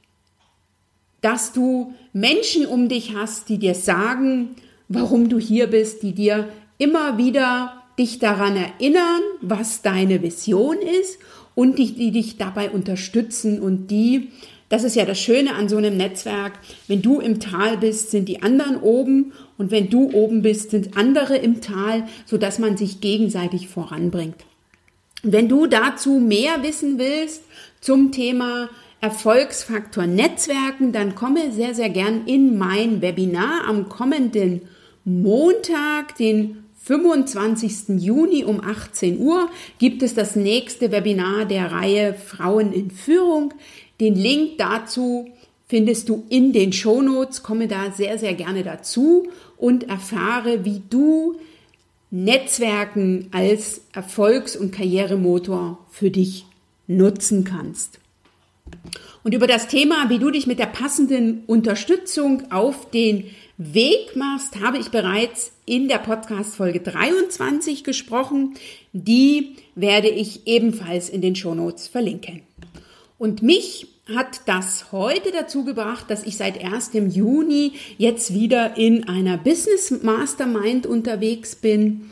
dass 1.20 1.52
du 1.52 1.94
Menschen 2.12 2.66
um 2.66 2.88
dich 2.88 3.14
hast, 3.14 3.48
die 3.48 3.58
dir 3.58 3.74
sagen, 3.74 4.56
warum 4.88 5.28
du 5.28 5.38
hier 5.38 5.66
bist, 5.66 6.02
die 6.02 6.14
dir 6.14 6.48
immer 6.78 7.18
wieder 7.18 7.82
dich 7.98 8.18
daran 8.18 8.56
erinnern, 8.56 9.20
was 9.40 9.82
deine 9.82 10.22
Vision 10.22 10.78
ist 10.78 11.18
und 11.58 11.76
die, 11.76 11.92
die 11.92 12.12
dich 12.12 12.36
dabei 12.36 12.70
unterstützen 12.70 13.60
und 13.60 13.88
die, 13.88 14.28
das 14.68 14.84
ist 14.84 14.94
ja 14.94 15.04
das 15.04 15.18
Schöne 15.18 15.56
an 15.56 15.68
so 15.68 15.76
einem 15.76 15.96
Netzwerk, 15.96 16.52
wenn 16.86 17.02
du 17.02 17.18
im 17.18 17.40
Tal 17.40 17.78
bist, 17.78 18.12
sind 18.12 18.28
die 18.28 18.44
anderen 18.44 18.76
oben 18.76 19.32
und 19.56 19.72
wenn 19.72 19.90
du 19.90 20.12
oben 20.12 20.42
bist, 20.42 20.70
sind 20.70 20.96
andere 20.96 21.36
im 21.36 21.60
Tal, 21.60 22.06
sodass 22.26 22.60
man 22.60 22.76
sich 22.76 23.00
gegenseitig 23.00 23.66
voranbringt. 23.66 24.36
Wenn 25.24 25.48
du 25.48 25.66
dazu 25.66 26.20
mehr 26.20 26.62
wissen 26.62 26.96
willst 26.96 27.42
zum 27.80 28.12
Thema 28.12 28.68
Erfolgsfaktor 29.00 30.06
Netzwerken, 30.06 30.92
dann 30.92 31.16
komme 31.16 31.50
sehr, 31.50 31.74
sehr 31.74 31.90
gern 31.90 32.24
in 32.26 32.56
mein 32.56 33.02
Webinar 33.02 33.64
am 33.66 33.88
kommenden 33.88 34.60
Montag, 35.04 36.16
den 36.18 36.67
25. 36.88 38.00
Juni 38.00 38.44
um 38.44 38.62
18 38.64 39.18
Uhr 39.18 39.50
gibt 39.78 40.02
es 40.02 40.14
das 40.14 40.36
nächste 40.36 40.90
Webinar 40.90 41.44
der 41.44 41.70
Reihe 41.70 42.14
Frauen 42.14 42.72
in 42.72 42.90
Führung. 42.90 43.52
Den 44.00 44.14
Link 44.14 44.56
dazu 44.56 45.28
findest 45.66 46.08
du 46.08 46.24
in 46.30 46.54
den 46.54 46.72
Shownotes. 46.72 47.42
Komme 47.42 47.68
da 47.68 47.92
sehr, 47.92 48.18
sehr 48.18 48.32
gerne 48.32 48.62
dazu 48.62 49.28
und 49.58 49.90
erfahre, 49.90 50.64
wie 50.64 50.80
du 50.88 51.36
Netzwerken 52.10 53.28
als 53.32 53.82
Erfolgs- 53.92 54.56
und 54.56 54.72
Karrieremotor 54.72 55.84
für 55.90 56.10
dich 56.10 56.46
nutzen 56.86 57.44
kannst. 57.44 57.98
Und 59.24 59.34
über 59.34 59.46
das 59.46 59.68
Thema, 59.68 60.08
wie 60.08 60.18
du 60.18 60.30
dich 60.30 60.46
mit 60.46 60.58
der 60.58 60.66
passenden 60.66 61.42
Unterstützung 61.46 62.50
auf 62.50 62.90
den 62.90 63.24
Weg 63.60 64.14
machst, 64.14 64.60
habe 64.60 64.78
ich 64.78 64.90
bereits 64.90 65.50
in 65.66 65.88
der 65.88 65.98
Podcast 65.98 66.54
Folge 66.54 66.78
23 66.78 67.82
gesprochen. 67.82 68.54
Die 68.92 69.56
werde 69.74 70.08
ich 70.08 70.46
ebenfalls 70.46 71.08
in 71.08 71.22
den 71.22 71.34
Shownotes 71.34 71.88
verlinken. 71.88 72.42
Und 73.18 73.42
mich 73.42 73.88
hat 74.14 74.42
das 74.46 74.92
heute 74.92 75.32
dazu 75.32 75.64
gebracht, 75.64 76.08
dass 76.08 76.22
ich 76.22 76.36
seit 76.36 76.64
1. 76.64 76.92
Juni 77.10 77.72
jetzt 77.98 78.32
wieder 78.32 78.76
in 78.76 79.08
einer 79.08 79.36
Business 79.36 79.90
Mastermind 79.90 80.86
unterwegs 80.86 81.56
bin. 81.56 82.10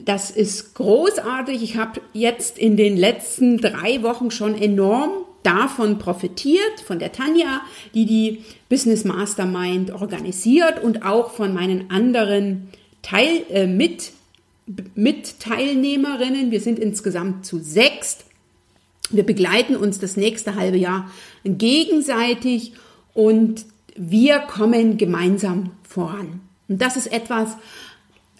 Das 0.00 0.30
ist 0.30 0.74
großartig. 0.74 1.64
Ich 1.64 1.76
habe 1.76 2.00
jetzt 2.12 2.58
in 2.58 2.76
den 2.76 2.96
letzten 2.96 3.58
drei 3.58 4.04
Wochen 4.04 4.30
schon 4.30 4.54
enorm 4.54 5.25
davon 5.46 5.98
profitiert, 5.98 6.80
von 6.84 6.98
der 6.98 7.12
Tanja, 7.12 7.62
die 7.94 8.04
die 8.04 8.44
Business 8.68 9.04
Mastermind 9.04 9.92
organisiert 9.92 10.82
und 10.82 11.04
auch 11.04 11.30
von 11.30 11.54
meinen 11.54 11.90
anderen 11.90 12.68
Teil, 13.02 13.42
äh, 13.50 13.66
mit, 13.66 14.12
mit 14.94 15.38
Teilnehmerinnen. 15.38 16.50
Wir 16.50 16.60
sind 16.60 16.78
insgesamt 16.80 17.46
zu 17.46 17.60
sechs. 17.60 18.24
Wir 19.10 19.24
begleiten 19.24 19.76
uns 19.76 20.00
das 20.00 20.16
nächste 20.16 20.56
halbe 20.56 20.78
Jahr 20.78 21.10
gegenseitig 21.44 22.72
und 23.14 23.64
wir 23.94 24.40
kommen 24.40 24.98
gemeinsam 24.98 25.70
voran. 25.88 26.40
Und 26.68 26.82
das 26.82 26.96
ist 26.96 27.12
etwas, 27.12 27.56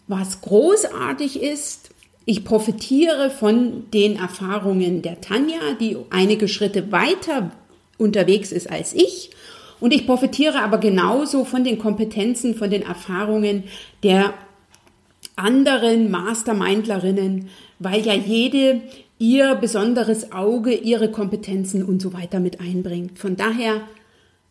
was 0.09 0.41
großartig 0.41 1.41
ist. 1.41 1.91
Ich 2.29 2.45
profitiere 2.45 3.31
von 3.31 3.89
den 3.95 4.17
Erfahrungen 4.17 5.01
der 5.01 5.21
Tanja, 5.21 5.75
die 5.81 5.97
einige 6.11 6.49
Schritte 6.49 6.91
weiter 6.91 7.53
unterwegs 7.99 8.51
ist 8.51 8.69
als 8.69 8.95
ich. 8.95 9.31
Und 9.79 9.95
ich 9.95 10.07
profitiere 10.07 10.61
aber 10.61 10.79
genauso 10.79 11.45
von 11.45 11.63
den 11.63 11.79
Kompetenzen, 11.79 12.57
von 12.57 12.69
den 12.69 12.83
Erfahrungen 12.83 13.63
der 14.03 14.35
anderen 15.37 16.11
Mastermindlerinnen, 16.11 17.49
weil 17.79 18.05
ja 18.05 18.15
jede 18.15 18.81
ihr 19.19 19.55
besonderes 19.55 20.33
Auge, 20.33 20.75
ihre 20.75 21.13
Kompetenzen 21.13 21.85
und 21.85 22.03
so 22.03 22.13
weiter 22.13 22.41
mit 22.41 22.61
einbringt. 22.61 23.21
Von 23.21 23.37
daher, 23.37 23.83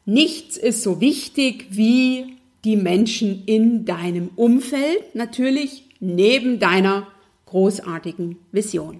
nichts 0.06 0.56
ist 0.56 0.82
so 0.82 1.02
wichtig 1.02 1.68
wie 1.72 2.38
die 2.64 2.78
Menschen 2.78 3.44
in 3.46 3.84
deinem 3.84 4.30
Umfeld, 4.38 5.14
natürlich 5.14 5.84
neben 6.00 6.60
deiner 6.60 7.06
großartigen 7.56 8.38
Vision. 8.52 9.00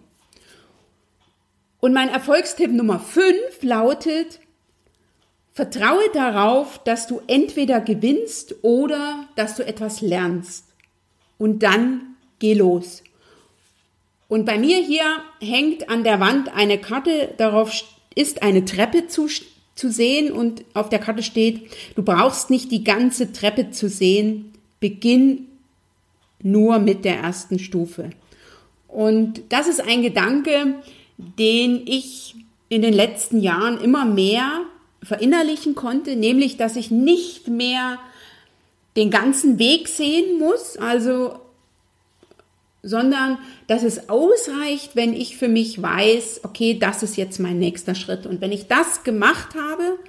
Und 1.82 1.94
mein 1.94 2.08
Erfolgstipp 2.08 2.72
Nummer 2.72 3.02
5 3.02 3.62
lautet, 3.64 4.40
vertraue 5.52 6.10
darauf, 6.14 6.82
dass 6.86 7.06
du 7.06 7.20
entweder 7.28 7.82
gewinnst 7.82 8.56
oder 8.62 9.28
dass 9.36 9.58
du 9.58 9.68
etwas 9.68 10.00
lernst. 10.00 10.68
Und 11.38 11.64
dann 11.64 12.16
geh 12.40 12.54
los. 12.54 13.04
Und 14.30 14.46
bei 14.46 14.58
mir 14.58 14.78
hier 14.78 15.04
hängt 15.42 15.90
an 15.90 16.06
der 16.06 16.22
Wand 16.22 16.56
eine 16.56 16.78
Karte, 16.78 17.34
darauf 17.38 17.74
ist 18.16 18.42
eine 18.42 18.64
Treppe 18.64 19.08
zu, 19.08 19.28
zu 19.76 19.92
sehen 19.92 20.32
und 20.32 20.64
auf 20.74 20.88
der 20.88 21.00
Karte 21.00 21.24
steht, 21.24 21.70
du 21.96 22.04
brauchst 22.04 22.50
nicht 22.50 22.72
die 22.72 22.86
ganze 22.86 23.34
Treppe 23.34 23.72
zu 23.72 23.90
sehen, 23.90 24.54
beginn 24.80 25.48
nur 26.42 26.80
mit 26.80 27.04
der 27.04 27.18
ersten 27.18 27.60
Stufe. 27.60 28.12
Und 28.96 29.42
das 29.50 29.68
ist 29.68 29.82
ein 29.82 30.02
Gedanke, 30.04 30.76
den 31.18 31.86
ich 31.86 32.34
in 32.70 32.82
den 32.82 32.94
letzten 32.94 33.42
Jahren 33.42 33.78
immer 33.82 34.06
mehr 34.06 34.62
verinnerlichen 35.04 35.76
konnte, 35.76 36.16
nämlich 36.16 36.56
dass 36.56 36.78
ich 36.78 36.92
nicht 36.92 37.50
mehr 37.50 38.00
den 38.96 39.12
ganzen 39.12 39.60
Weg 39.60 39.90
sehen 39.90 40.40
muss, 40.40 40.78
also 40.78 41.34
sondern 42.84 43.38
dass 43.68 43.84
es 43.84 44.08
ausreicht, 44.08 44.96
wenn 44.96 45.12
ich 45.12 45.36
für 45.36 45.50
mich 45.50 45.82
weiß, 45.82 46.42
okay, 46.44 46.80
das 46.80 47.04
ist 47.04 47.18
jetzt 47.18 47.40
mein 47.40 47.60
nächster 47.60 47.96
Schritt. 47.96 48.26
Und 48.26 48.40
wenn 48.40 48.54
ich 48.54 48.68
das 48.68 49.04
gemacht 49.04 49.56
habe, 49.56 50.00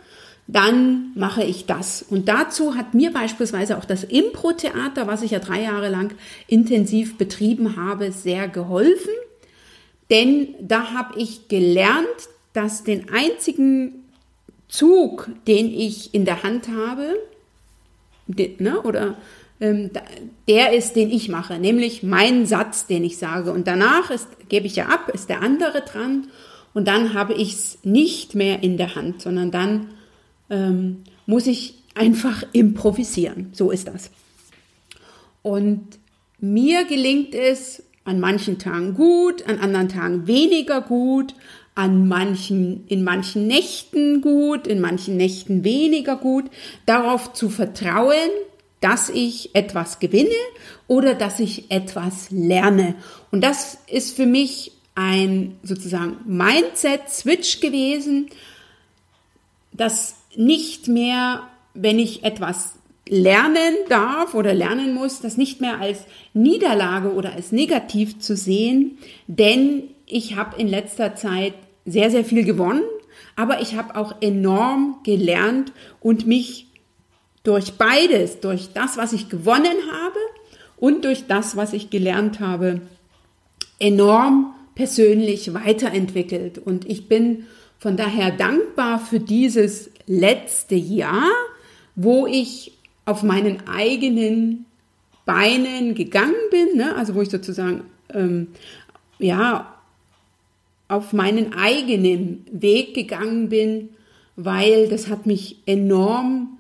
dann 0.47 1.13
mache 1.15 1.43
ich 1.43 1.67
das. 1.67 2.03
Und 2.03 2.29
dazu 2.29 2.77
hat 2.77 2.95
mir 2.95 3.13
beispielsweise 3.13 3.79
auch 3.79 3.85
das 3.85 4.05
Impro-Theater, 4.05 5.07
was 5.07 5.23
ich 5.23 5.33
ja 5.33 5.41
drei 5.41 5.63
Jahre 5.63 5.89
lang 5.89 6.15
intensiv 6.47 7.19
betrieben 7.19 7.77
habe, 7.77 8.13
sehr 8.13 8.49
geholfen. 8.49 9.13
Denn 10.11 10.55
da 10.61 10.93
habe 10.93 11.19
ich 11.19 11.49
gelernt, 11.49 12.07
dass 12.53 12.85
den 12.85 13.11
einzigen 13.13 14.05
Zug, 14.69 15.29
den 15.47 15.67
ich 15.67 16.15
in 16.15 16.25
der 16.25 16.43
Hand 16.43 16.69
habe, 16.69 17.17
ne, 18.29 18.81
oder 18.83 19.17
ähm, 19.61 19.91
der 20.49 20.73
ist, 20.73 20.95
den 20.95 21.11
ich 21.11 21.29
mache, 21.29 21.59
nämlich 21.59 22.03
mein 22.03 22.47
Satz, 22.47 22.87
den 22.87 23.05
ich 23.05 23.19
sage. 23.19 23.53
Und 23.53 23.67
danach 23.67 24.11
ist, 24.11 24.29
gebe 24.49 24.67
ich 24.67 24.77
ja 24.77 24.87
ab, 24.87 25.11
ist 25.13 25.29
der 25.29 25.43
andere 25.43 25.83
dran 25.83 26.29
und 26.75 26.87
dann 26.87 27.15
habe 27.15 27.35
ich 27.35 27.55
es 27.55 27.79
nicht 27.83 28.35
mehr 28.35 28.63
in 28.63 28.77
der 28.77 28.95
Hand, 28.95 29.23
sondern 29.23 29.51
dann 29.51 29.89
ähm, 30.51 31.05
muss 31.27 31.47
ich 31.47 31.75
einfach 31.95 32.43
improvisieren. 32.53 33.51
So 33.53 33.71
ist 33.71 33.89
das. 33.89 34.11
Und 35.43 35.99
mir 36.39 36.85
gelingt 36.85 37.35
es 37.35 37.83
an 38.05 38.21
manchen 38.21 38.59
Tagen 38.59 38.95
gut, 38.95 39.47
an 39.49 39.59
anderen 39.59 39.89
Tagen 39.89 40.27
weniger 40.27 40.81
gut, 40.81 41.35
an 41.75 42.09
manchen, 42.09 42.87
in 42.87 43.05
manchen 43.05 43.47
Nächten 43.47 44.23
gut, 44.23 44.67
in 44.67 44.81
manchen 44.81 45.17
Nächten 45.17 45.65
weniger 45.65 46.17
gut, 46.17 46.47
darauf 46.87 47.33
zu 47.33 47.51
vertrauen, 47.51 48.31
dass 48.81 49.09
ich 49.09 49.55
etwas 49.55 49.99
gewinne 49.99 50.31
oder 50.87 51.15
dass 51.15 51.41
ich 51.41 51.71
etwas 51.71 52.31
lerne. 52.31 52.95
Und 53.31 53.43
das 53.43 53.79
ist 53.89 54.17
für 54.17 54.27
mich 54.27 54.73
ein 54.95 55.59
sozusagen 55.63 56.17
Mindset-Switch 56.25 57.61
gewesen, 57.61 58.29
dass 59.73 60.17
nicht 60.37 60.89
mehr, 60.89 61.43
wenn 61.75 61.99
ich 61.99 62.25
etwas 62.25 62.75
lernen 63.09 63.75
darf 63.89 64.35
oder 64.35 64.53
lernen 64.53 64.95
muss, 64.95 65.21
das 65.21 65.37
nicht 65.37 65.61
mehr 65.61 65.81
als 65.81 66.05
Niederlage 66.35 67.13
oder 67.13 67.33
als 67.33 67.53
negativ 67.53 68.19
zu 68.19 68.37
sehen, 68.37 68.99
denn 69.27 69.85
ich 70.07 70.37
habe 70.37 70.61
in 70.61 70.69
letzter 70.69 71.15
Zeit 71.15 71.55
sehr, 71.85 72.11
sehr 72.11 72.25
viel 72.25 72.45
gewonnen, 72.45 72.83
aber 73.37 73.61
ich 73.61 73.77
habe 73.77 73.97
auch 73.97 74.17
enorm 74.21 74.99
gelernt 75.05 75.73
und 76.01 76.27
mich 76.27 76.67
durch 77.45 77.75
beides, 77.75 78.41
durch 78.41 78.73
das, 78.75 78.97
was 78.97 79.13
ich 79.13 79.29
gewonnen 79.29 79.77
habe 79.93 80.19
und 80.77 81.05
durch 81.05 81.27
das, 81.29 81.57
was 81.57 81.73
ich 81.73 81.91
gelernt 81.91 82.41
habe, 82.41 82.81
enorm 83.79 84.55
persönlich 84.75 85.55
weiterentwickelt. 85.55 86.59
Und 86.59 86.89
ich 86.89 87.09
bin 87.09 87.47
von 87.79 87.97
daher 87.97 88.31
dankbar 88.31 88.99
für 88.99 89.21
dieses 89.21 89.91
letzte 90.07 90.75
Jahr, 90.75 91.31
wo 91.95 92.27
ich 92.27 92.73
auf 93.05 93.23
meinen 93.23 93.67
eigenen 93.69 94.67
Beinen 95.25 95.95
gegangen 95.95 96.35
bin, 96.51 96.77
ne? 96.77 96.95
also 96.97 97.15
wo 97.15 97.23
ich 97.23 97.31
sozusagen 97.31 97.83
ähm, 98.13 98.49
ja 99.19 99.75
auf 100.89 101.13
meinen 101.13 101.55
eigenen 101.55 102.45
Weg 102.51 102.95
gegangen 102.95 103.49
bin, 103.49 103.91
weil 104.37 104.89
das 104.89 105.09
hat 105.09 105.27
mich 105.27 105.57
enorm 105.67 106.59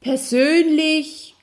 persönlich 0.00 1.34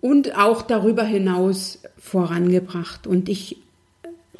und 0.00 0.36
auch 0.36 0.62
darüber 0.62 1.04
hinaus 1.04 1.80
vorangebracht. 1.98 3.06
Und 3.06 3.28
ich 3.28 3.56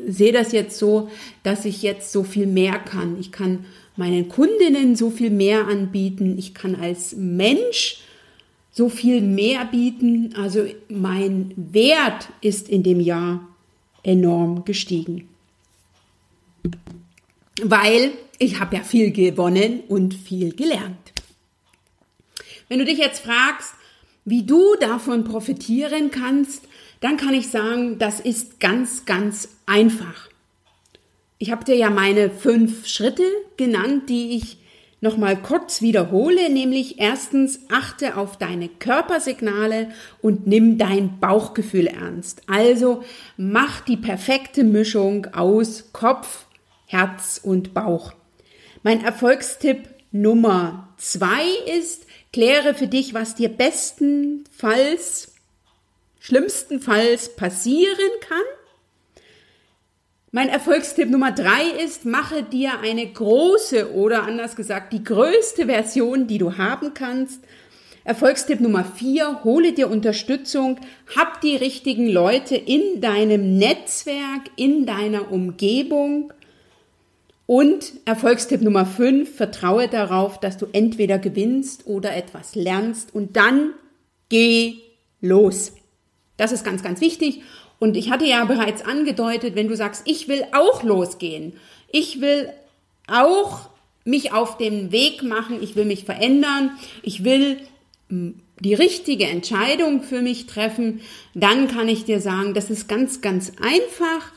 sehe 0.06 0.32
das 0.32 0.52
jetzt 0.52 0.78
so, 0.78 1.10
dass 1.42 1.64
ich 1.64 1.82
jetzt 1.82 2.12
so 2.12 2.22
viel 2.22 2.46
mehr 2.46 2.78
kann. 2.78 3.18
Ich 3.18 3.32
kann 3.32 3.64
meinen 3.96 4.28
Kundinnen 4.28 4.96
so 4.96 5.10
viel 5.10 5.30
mehr 5.30 5.66
anbieten. 5.66 6.38
Ich 6.38 6.54
kann 6.54 6.76
als 6.76 7.16
Mensch 7.16 8.00
so 8.72 8.88
viel 8.88 9.20
mehr 9.20 9.64
bieten. 9.64 10.34
Also 10.36 10.66
mein 10.88 11.52
Wert 11.56 12.28
ist 12.40 12.68
in 12.68 12.82
dem 12.82 13.00
Jahr 13.00 13.46
enorm 14.04 14.64
gestiegen. 14.64 15.28
Weil 17.60 18.12
ich 18.38 18.60
habe 18.60 18.76
ja 18.76 18.82
viel 18.84 19.10
gewonnen 19.10 19.80
und 19.88 20.14
viel 20.14 20.54
gelernt. 20.54 21.12
Wenn 22.68 22.78
du 22.78 22.84
dich 22.84 22.98
jetzt 22.98 23.20
fragst, 23.20 23.74
wie 24.24 24.44
du 24.44 24.76
davon 24.78 25.24
profitieren 25.24 26.10
kannst, 26.10 26.67
dann 27.00 27.16
kann 27.16 27.34
ich 27.34 27.48
sagen, 27.48 27.98
das 27.98 28.20
ist 28.20 28.60
ganz, 28.60 29.04
ganz 29.04 29.48
einfach. 29.66 30.28
Ich 31.38 31.50
habe 31.50 31.64
dir 31.64 31.76
ja 31.76 31.90
meine 31.90 32.30
fünf 32.30 32.86
Schritte 32.86 33.22
genannt, 33.56 34.08
die 34.08 34.36
ich 34.36 34.58
nochmal 35.00 35.36
kurz 35.40 35.80
wiederhole, 35.80 36.50
nämlich 36.50 36.98
erstens 36.98 37.60
achte 37.70 38.16
auf 38.16 38.36
deine 38.36 38.68
Körpersignale 38.68 39.90
und 40.20 40.46
nimm 40.46 40.78
dein 40.78 41.20
Bauchgefühl 41.20 41.86
ernst. 41.86 42.42
Also 42.48 43.04
mach 43.36 43.80
die 43.80 43.96
perfekte 43.96 44.64
Mischung 44.64 45.26
aus 45.32 45.92
Kopf, 45.92 46.46
Herz 46.86 47.40
und 47.42 47.74
Bauch. 47.74 48.12
Mein 48.82 49.04
Erfolgstipp 49.04 49.88
Nummer 50.10 50.88
zwei 50.96 51.44
ist, 51.78 52.06
Kläre 52.32 52.74
für 52.74 52.86
dich, 52.86 53.14
was 53.14 53.36
dir 53.36 53.48
bestenfalls, 53.48 55.34
schlimmstenfalls 56.28 57.36
passieren 57.36 58.10
kann. 58.20 58.38
Mein 60.30 60.50
Erfolgstipp 60.50 61.08
Nummer 61.08 61.32
drei 61.32 61.64
ist, 61.82 62.04
mache 62.04 62.42
dir 62.42 62.80
eine 62.80 63.06
große 63.10 63.94
oder 63.94 64.24
anders 64.24 64.54
gesagt 64.54 64.92
die 64.92 65.02
größte 65.02 65.66
Version, 65.66 66.26
die 66.26 66.36
du 66.36 66.58
haben 66.58 66.92
kannst. 66.92 67.40
Erfolgstipp 68.04 68.60
Nummer 68.60 68.84
vier, 68.84 69.42
hole 69.42 69.72
dir 69.72 69.90
Unterstützung, 69.90 70.78
hab 71.16 71.40
die 71.40 71.56
richtigen 71.56 72.08
Leute 72.08 72.56
in 72.56 73.00
deinem 73.00 73.56
Netzwerk, 73.56 74.50
in 74.56 74.84
deiner 74.84 75.32
Umgebung 75.32 76.34
und 77.46 77.94
Erfolgstipp 78.04 78.60
Nummer 78.60 78.84
5, 78.84 79.34
vertraue 79.34 79.88
darauf, 79.88 80.38
dass 80.38 80.58
du 80.58 80.66
entweder 80.72 81.18
gewinnst 81.18 81.86
oder 81.86 82.14
etwas 82.14 82.54
lernst 82.54 83.14
und 83.14 83.36
dann 83.36 83.72
geh 84.28 84.74
los. 85.22 85.72
Das 86.38 86.52
ist 86.52 86.64
ganz, 86.64 86.82
ganz 86.82 87.02
wichtig. 87.02 87.42
Und 87.78 87.96
ich 87.96 88.10
hatte 88.10 88.24
ja 88.24 88.44
bereits 88.46 88.82
angedeutet, 88.82 89.54
wenn 89.54 89.68
du 89.68 89.76
sagst, 89.76 90.02
ich 90.06 90.26
will 90.28 90.44
auch 90.52 90.82
losgehen, 90.82 91.52
ich 91.92 92.22
will 92.22 92.48
auch 93.06 93.68
mich 94.04 94.32
auf 94.32 94.56
den 94.56 94.90
Weg 94.90 95.22
machen, 95.22 95.62
ich 95.62 95.76
will 95.76 95.84
mich 95.84 96.04
verändern, 96.04 96.70
ich 97.02 97.24
will 97.24 97.58
die 98.08 98.74
richtige 98.74 99.26
Entscheidung 99.26 100.02
für 100.02 100.22
mich 100.22 100.46
treffen, 100.46 101.00
dann 101.34 101.68
kann 101.68 101.88
ich 101.88 102.04
dir 102.04 102.20
sagen, 102.20 102.54
das 102.54 102.70
ist 102.70 102.88
ganz, 102.88 103.20
ganz 103.20 103.52
einfach. 103.60 104.32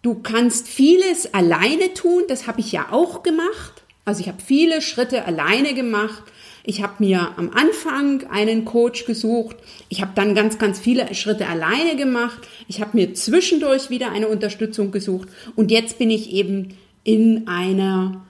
Du 0.00 0.14
kannst 0.14 0.66
vieles 0.66 1.32
alleine 1.34 1.94
tun, 1.94 2.24
das 2.28 2.46
habe 2.46 2.60
ich 2.60 2.72
ja 2.72 2.86
auch 2.90 3.22
gemacht. 3.22 3.82
Also 4.04 4.20
ich 4.20 4.28
habe 4.28 4.42
viele 4.44 4.82
Schritte 4.82 5.24
alleine 5.26 5.74
gemacht. 5.74 6.24
Ich 6.64 6.82
habe 6.82 6.94
mir 6.98 7.32
am 7.36 7.50
Anfang 7.50 8.24
einen 8.30 8.64
Coach 8.64 9.04
gesucht. 9.04 9.56
Ich 9.88 10.00
habe 10.00 10.12
dann 10.14 10.34
ganz, 10.34 10.58
ganz 10.58 10.78
viele 10.78 11.12
Schritte 11.14 11.48
alleine 11.48 11.96
gemacht. 11.96 12.48
Ich 12.68 12.80
habe 12.80 12.96
mir 12.96 13.14
zwischendurch 13.14 13.90
wieder 13.90 14.12
eine 14.12 14.28
Unterstützung 14.28 14.92
gesucht. 14.92 15.28
Und 15.56 15.70
jetzt 15.70 15.98
bin 15.98 16.10
ich 16.10 16.30
eben 16.32 16.76
in 17.02 17.48
einer, 17.48 18.24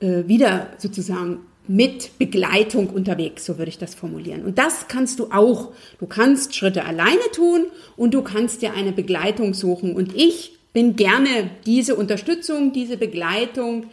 äh, 0.00 0.22
wieder 0.26 0.70
sozusagen 0.78 1.40
mit 1.66 2.18
Begleitung 2.18 2.90
unterwegs, 2.90 3.46
so 3.46 3.56
würde 3.56 3.70
ich 3.70 3.78
das 3.78 3.94
formulieren. 3.94 4.44
Und 4.44 4.58
das 4.58 4.86
kannst 4.86 5.18
du 5.18 5.30
auch. 5.32 5.72
Du 5.98 6.06
kannst 6.06 6.54
Schritte 6.54 6.84
alleine 6.84 7.30
tun 7.32 7.66
und 7.96 8.12
du 8.12 8.22
kannst 8.22 8.62
dir 8.62 8.74
eine 8.74 8.92
Begleitung 8.92 9.54
suchen. 9.54 9.96
Und 9.96 10.14
ich 10.14 10.58
bin 10.74 10.94
gerne 10.96 11.50
diese 11.64 11.94
Unterstützung, 11.96 12.72
diese 12.72 12.98
Begleitung, 12.98 13.86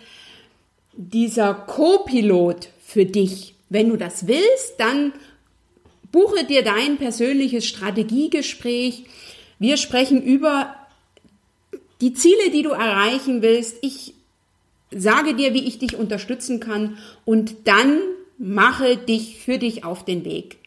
dieser 0.94 1.54
Co-Pilot 1.54 2.70
für 2.84 3.06
dich. 3.06 3.56
Wenn 3.72 3.88
du 3.88 3.96
das 3.96 4.28
willst, 4.28 4.74
dann 4.80 5.14
buche 6.12 6.44
dir 6.44 6.62
dein 6.62 6.98
persönliches 6.98 7.66
Strategiegespräch. 7.66 9.06
Wir 9.60 9.78
sprechen 9.78 10.22
über 10.22 10.76
die 12.02 12.14
Ziele, 12.14 12.50
die 12.52 12.64
du 12.64 12.72
erreichen 12.72 13.42
willst. 13.42 13.78
Ich 13.82 14.14
sage 14.94 15.36
dir, 15.36 15.54
wie 15.54 15.64
ich 15.64 15.80
dich 15.80 15.96
unterstützen 15.96 16.60
kann 16.60 16.98
und 17.24 17.56
dann 17.64 18.02
mache 18.38 18.98
dich 18.98 19.40
für 19.40 19.58
dich 19.58 19.86
auf 19.86 20.04
den 20.04 20.26
Weg. 20.26 20.58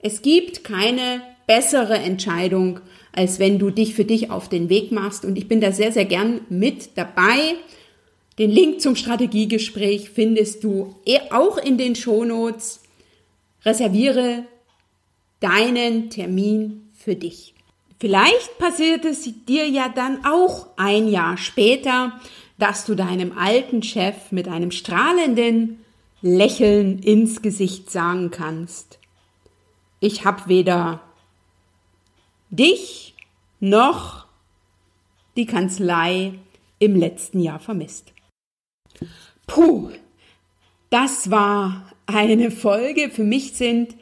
Es 0.00 0.20
gibt 0.20 0.64
keine 0.64 1.22
bessere 1.46 1.98
Entscheidung, 1.98 2.80
als 3.12 3.38
wenn 3.38 3.60
du 3.60 3.70
dich 3.70 3.94
für 3.94 4.04
dich 4.04 4.32
auf 4.32 4.48
den 4.48 4.68
Weg 4.68 4.90
machst 4.90 5.24
und 5.24 5.38
ich 5.38 5.46
bin 5.46 5.60
da 5.60 5.70
sehr, 5.70 5.92
sehr 5.92 6.04
gern 6.04 6.40
mit 6.48 6.96
dabei. 6.96 7.54
Den 8.40 8.50
Link 8.50 8.80
zum 8.80 8.96
Strategiegespräch 8.96 10.08
findest 10.08 10.64
du 10.64 10.94
eh 11.04 11.18
auch 11.30 11.58
in 11.58 11.76
den 11.76 11.94
Shownotes. 11.94 12.80
Reserviere 13.66 14.46
deinen 15.40 16.08
Termin 16.08 16.88
für 16.94 17.16
dich. 17.16 17.52
Vielleicht 17.98 18.56
passiert 18.56 19.04
es 19.04 19.28
dir 19.44 19.68
ja 19.68 19.90
dann 19.90 20.24
auch 20.24 20.68
ein 20.78 21.08
Jahr 21.08 21.36
später, 21.36 22.18
dass 22.56 22.86
du 22.86 22.94
deinem 22.94 23.36
alten 23.36 23.82
Chef 23.82 24.32
mit 24.32 24.48
einem 24.48 24.70
strahlenden 24.70 25.84
Lächeln 26.22 27.00
ins 27.00 27.42
Gesicht 27.42 27.90
sagen 27.90 28.30
kannst, 28.30 28.98
ich 30.00 30.24
habe 30.24 30.48
weder 30.48 31.02
dich 32.48 33.14
noch 33.60 34.24
die 35.36 35.44
Kanzlei 35.44 36.38
im 36.78 36.96
letzten 36.96 37.40
Jahr 37.40 37.60
vermisst. 37.60 38.14
Puh, 39.46 39.90
das 40.90 41.30
war 41.30 41.92
eine 42.06 42.50
Folge. 42.50 43.10
Für 43.10 43.24
mich 43.24 43.52
sind 43.54 43.94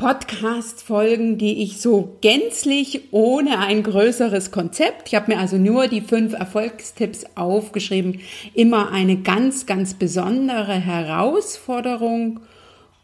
Podcast-Folgen, 0.00 1.36
die 1.36 1.62
ich 1.62 1.78
so 1.78 2.16
gänzlich 2.22 3.12
ohne 3.12 3.58
ein 3.58 3.82
größeres 3.82 4.50
Konzept, 4.50 5.08
ich 5.08 5.14
habe 5.14 5.32
mir 5.32 5.38
also 5.38 5.58
nur 5.58 5.88
die 5.88 6.00
fünf 6.00 6.32
Erfolgstipps 6.32 7.26
aufgeschrieben, 7.34 8.20
immer 8.54 8.92
eine 8.92 9.18
ganz, 9.18 9.66
ganz 9.66 9.92
besondere 9.92 10.72
Herausforderung 10.72 12.40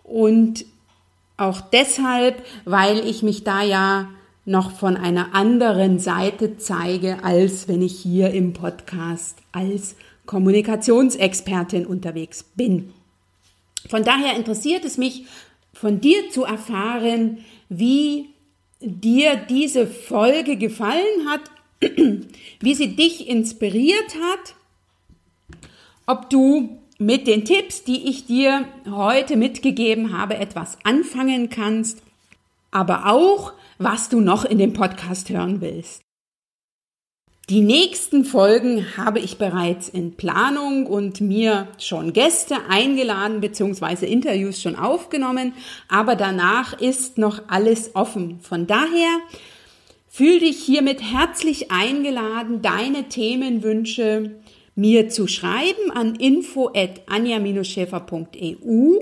und 0.05 0.65
auch 1.37 1.61
deshalb, 1.61 2.43
weil 2.65 3.07
ich 3.07 3.23
mich 3.23 3.45
da 3.45 3.62
ja 3.62 4.09
noch 4.47 4.71
von 4.71 4.97
einer 4.97 5.35
anderen 5.35 5.99
Seite 5.99 6.57
zeige, 6.57 7.23
als 7.23 7.69
wenn 7.69 7.83
ich 7.83 7.99
hier 7.99 8.31
im 8.31 8.55
Podcast 8.55 9.37
als 9.53 9.97
Kommunikationsexpertin 10.27 11.87
unterwegs 11.87 12.43
bin. 12.43 12.93
Von 13.89 14.03
daher 14.03 14.37
interessiert 14.37 14.85
es 14.85 14.99
mich, 14.99 15.27
von 15.73 16.01
dir 16.01 16.31
zu 16.31 16.45
erfahren, 16.45 17.39
wie 17.69 18.31
dir 18.81 19.37
diese 19.37 19.87
Folge 19.87 20.57
gefallen 20.57 21.29
hat, 21.29 21.43
wie 22.61 22.75
sie 22.75 22.97
dich 22.97 23.29
inspiriert 23.29 24.17
hat, 24.17 24.55
ob 26.07 26.31
du 26.31 26.79
mit 26.99 27.27
den 27.27 27.45
Tipps, 27.45 27.85
die 27.85 28.09
ich 28.09 28.27
dir 28.27 28.67
heute 28.91 29.37
mitgegeben 29.37 30.17
habe, 30.17 30.37
etwas 30.37 30.79
anfangen 30.85 31.51
kannst, 31.51 32.03
aber 32.71 33.07
auch, 33.07 33.53
was 33.79 34.09
du 34.09 34.21
noch 34.21 34.45
in 34.45 34.59
dem 34.59 34.73
Podcast 34.73 35.29
hören 35.29 35.61
willst. 35.61 36.06
Die 37.48 37.61
nächsten 37.61 38.24
Folgen 38.24 38.96
habe 38.96 39.20
ich 39.20 39.38
bereits 39.38 39.88
in 39.88 40.16
Planung 40.16 40.88
und 40.88 41.20
mir 41.20 41.68
schon 41.78 42.12
Gäste 42.12 42.56
eingeladen 42.68 43.40
bzw. 43.40 44.04
Interviews 44.04 44.61
schon 44.61 44.74
aufgenommen, 44.74 45.52
aber 45.88 46.16
danach 46.16 46.80
ist 46.80 47.18
noch 47.18 47.42
alles 47.46 47.94
offen. 47.94 48.40
Von 48.40 48.66
daher 48.66 49.20
fühl 50.09 50.40
dich 50.40 50.59
hiermit 50.59 51.00
herzlich 51.00 51.70
eingeladen, 51.70 52.62
deine 52.62 53.04
Themenwünsche 53.04 54.40
mir 54.74 55.09
zu 55.09 55.28
schreiben 55.28 55.92
an 55.94 56.16
info 56.16 56.72
at 56.74 57.02
anja-schäfer.eu. 57.06 58.98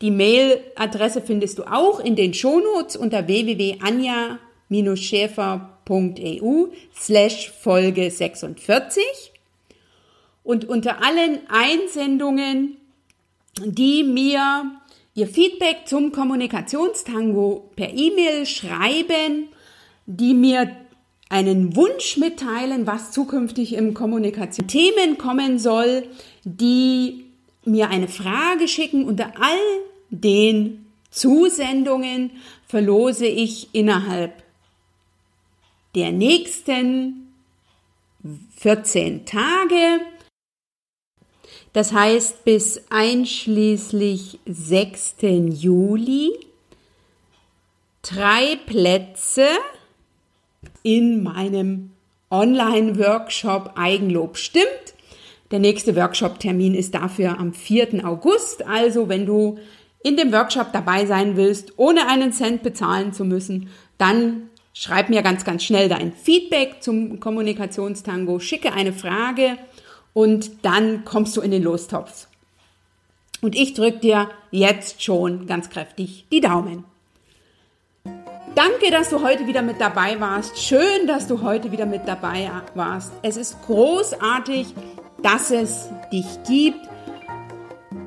Die 0.00 0.10
Mailadresse 0.10 1.20
findest 1.20 1.58
du 1.58 1.64
auch 1.64 2.00
in 2.00 2.16
den 2.16 2.32
Shownotes 2.32 2.96
unter 2.96 3.26
www.anja-schäfer.eu 3.26 5.73
www.ccc.eu 5.86 6.68
slash 6.94 7.50
Folge 7.50 8.10
46 8.10 9.02
und 10.42 10.66
unter 10.66 11.02
allen 11.02 11.40
Einsendungen, 11.48 12.76
die 13.64 14.04
mir 14.04 14.70
ihr 15.14 15.28
Feedback 15.28 15.86
zum 15.86 16.12
Kommunikationstango 16.12 17.70
per 17.76 17.94
E-Mail 17.94 18.46
schreiben, 18.46 19.48
die 20.06 20.34
mir 20.34 20.70
einen 21.30 21.76
Wunsch 21.76 22.16
mitteilen, 22.18 22.86
was 22.86 23.10
zukünftig 23.10 23.74
im 23.74 23.94
Kommunikation 23.94 24.68
Themen 24.68 25.16
kommen 25.18 25.58
soll, 25.58 26.04
die 26.44 27.24
mir 27.64 27.88
eine 27.88 28.08
Frage 28.08 28.68
schicken. 28.68 29.06
Unter 29.06 29.32
all 29.40 29.58
den 30.10 30.84
Zusendungen 31.10 32.30
verlose 32.66 33.26
ich 33.26 33.68
innerhalb 33.72 34.43
der 35.94 36.12
nächsten 36.12 37.32
14 38.56 39.26
Tage. 39.26 40.00
Das 41.72 41.92
heißt 41.92 42.44
bis 42.44 42.82
einschließlich 42.90 44.38
6. 44.46 45.16
Juli 45.50 46.32
drei 48.02 48.56
Plätze 48.66 49.46
in 50.82 51.22
meinem 51.22 51.90
Online-Workshop 52.30 53.72
Eigenlob 53.76 54.36
stimmt. 54.36 54.94
Der 55.50 55.58
nächste 55.58 55.96
Workshop-Termin 55.96 56.74
ist 56.74 56.94
dafür 56.94 57.38
am 57.38 57.52
4. 57.52 58.04
August. 58.06 58.66
Also 58.66 59.08
wenn 59.08 59.26
du 59.26 59.58
in 60.02 60.16
dem 60.16 60.32
Workshop 60.32 60.72
dabei 60.72 61.06
sein 61.06 61.36
willst, 61.36 61.74
ohne 61.78 62.06
einen 62.08 62.32
Cent 62.32 62.62
bezahlen 62.62 63.12
zu 63.12 63.24
müssen, 63.24 63.68
dann 63.98 64.50
Schreib 64.76 65.08
mir 65.08 65.22
ganz, 65.22 65.44
ganz 65.44 65.62
schnell 65.62 65.88
dein 65.88 66.12
Feedback 66.12 66.82
zum 66.82 67.20
Kommunikationstango, 67.20 68.40
schicke 68.40 68.72
eine 68.72 68.92
Frage 68.92 69.56
und 70.12 70.64
dann 70.64 71.04
kommst 71.04 71.36
du 71.36 71.40
in 71.40 71.52
den 71.52 71.62
Lostopf. 71.62 72.26
Und 73.40 73.54
ich 73.54 73.74
drücke 73.74 73.98
dir 73.98 74.30
jetzt 74.50 75.00
schon 75.00 75.46
ganz 75.46 75.70
kräftig 75.70 76.26
die 76.32 76.40
Daumen. 76.40 76.84
Danke, 78.56 78.90
dass 78.90 79.10
du 79.10 79.22
heute 79.22 79.46
wieder 79.46 79.62
mit 79.62 79.80
dabei 79.80 80.18
warst. 80.18 80.58
Schön, 80.58 81.06
dass 81.06 81.28
du 81.28 81.42
heute 81.42 81.70
wieder 81.70 81.86
mit 81.86 82.02
dabei 82.06 82.50
warst. 82.74 83.12
Es 83.22 83.36
ist 83.36 83.62
großartig, 83.66 84.74
dass 85.22 85.52
es 85.52 85.88
dich 86.12 86.26
gibt. 86.48 86.80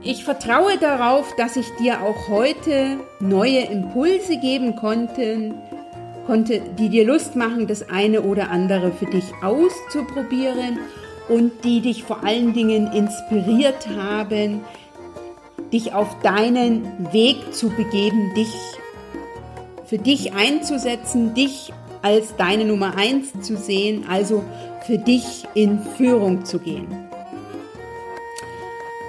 Ich 0.01 0.25
vertraue 0.25 0.77
darauf, 0.77 1.33
dass 1.37 1.55
ich 1.55 1.69
dir 1.79 2.01
auch 2.01 2.27
heute 2.27 2.99
neue 3.21 3.59
Impulse 3.59 4.37
geben 4.37 4.75
konnte, 4.75 5.53
konnte, 6.27 6.61
die 6.77 6.89
dir 6.89 7.05
Lust 7.05 7.35
machen, 7.35 7.65
das 7.65 7.89
eine 7.89 8.21
oder 8.21 8.51
andere 8.51 8.91
für 8.91 9.05
dich 9.05 9.23
auszuprobieren 9.41 10.77
und 11.29 11.63
die 11.63 11.81
dich 11.81 12.03
vor 12.03 12.23
allen 12.23 12.53
Dingen 12.53 12.91
inspiriert 12.91 13.87
haben, 13.97 14.61
dich 15.73 15.93
auf 15.93 16.19
deinen 16.21 16.85
Weg 17.11 17.53
zu 17.53 17.69
begeben, 17.69 18.33
dich 18.35 18.53
für 19.85 19.97
dich 19.97 20.33
einzusetzen, 20.33 21.33
dich 21.33 21.71
als 22.01 22.35
deine 22.35 22.65
Nummer 22.65 22.95
eins 22.97 23.39
zu 23.41 23.57
sehen, 23.57 24.05
also 24.09 24.43
für 24.85 24.97
dich 24.97 25.45
in 25.55 25.79
Führung 25.97 26.45
zu 26.45 26.59
gehen. 26.59 27.06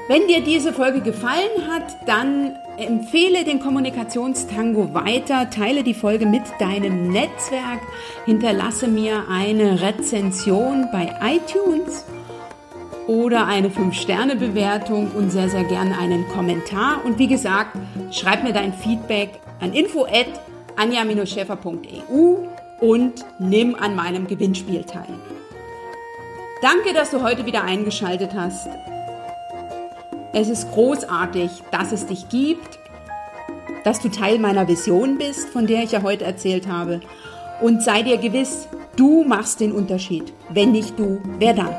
Wenn 0.09 0.27
dir 0.27 0.41
diese 0.41 0.73
Folge 0.73 1.03
gefallen 1.03 1.69
hat, 1.71 1.85
dann 2.07 2.57
empfehle 2.79 3.45
den 3.45 3.61
Kommunikationstango 3.61 4.95
weiter, 4.95 5.51
teile 5.51 5.83
die 5.83 5.93
Folge 5.93 6.25
mit 6.25 6.45
deinem 6.59 7.11
Netzwerk, 7.11 7.81
hinterlasse 8.25 8.89
mir 8.89 9.25
eine 9.31 9.83
Rezension 9.83 10.89
bei 10.91 11.15
iTunes 11.21 12.07
oder 13.07 13.47
eine 13.47 13.69
5-Sterne-Bewertung 13.69 15.11
und 15.11 15.29
sehr, 15.29 15.51
sehr 15.51 15.65
gerne 15.65 15.99
einen 15.99 16.27
Kommentar. 16.29 17.05
Und 17.05 17.19
wie 17.19 17.29
gesagt, 17.29 17.77
schreib 18.11 18.45
mir 18.45 18.55
dein 18.55 18.73
Feedback 18.73 19.41
an 19.61 19.75
info 19.75 20.07
at 20.07 20.29
anja-schäfer.eu 20.77 22.47
und 22.81 23.27
nimm 23.39 23.75
an 23.75 23.95
meinem 23.95 24.27
Gewinnspiel 24.27 24.85
teil. 24.85 25.19
Danke, 26.63 26.95
dass 26.95 27.11
du 27.11 27.23
heute 27.23 27.45
wieder 27.45 27.63
eingeschaltet 27.63 28.31
hast. 28.35 28.71
Es 30.33 30.49
ist 30.49 30.71
großartig, 30.73 31.51
dass 31.71 31.93
es 31.93 32.07
dich 32.07 32.29
gibt, 32.29 32.79
dass 33.85 34.01
du 34.01 34.11
Teil 34.11 34.39
meiner 34.39 34.69
Vision 34.69 35.17
bist, 35.17 35.49
von 35.49 35.67
der 35.67 35.83
ich 35.83 35.93
ja 35.93 36.03
heute 36.03 36.25
erzählt 36.25 36.69
habe. 36.69 37.01
Und 37.63 37.83
sei 37.83 38.03
dir 38.03 38.19
gewiss, 38.19 38.69
du 38.97 39.25
machst 39.25 39.61
den 39.61 39.73
Unterschied. 39.73 40.33
Wenn 40.51 40.73
nicht 40.73 40.99
du, 40.99 41.21
wer 41.39 41.55
dann? 41.55 41.75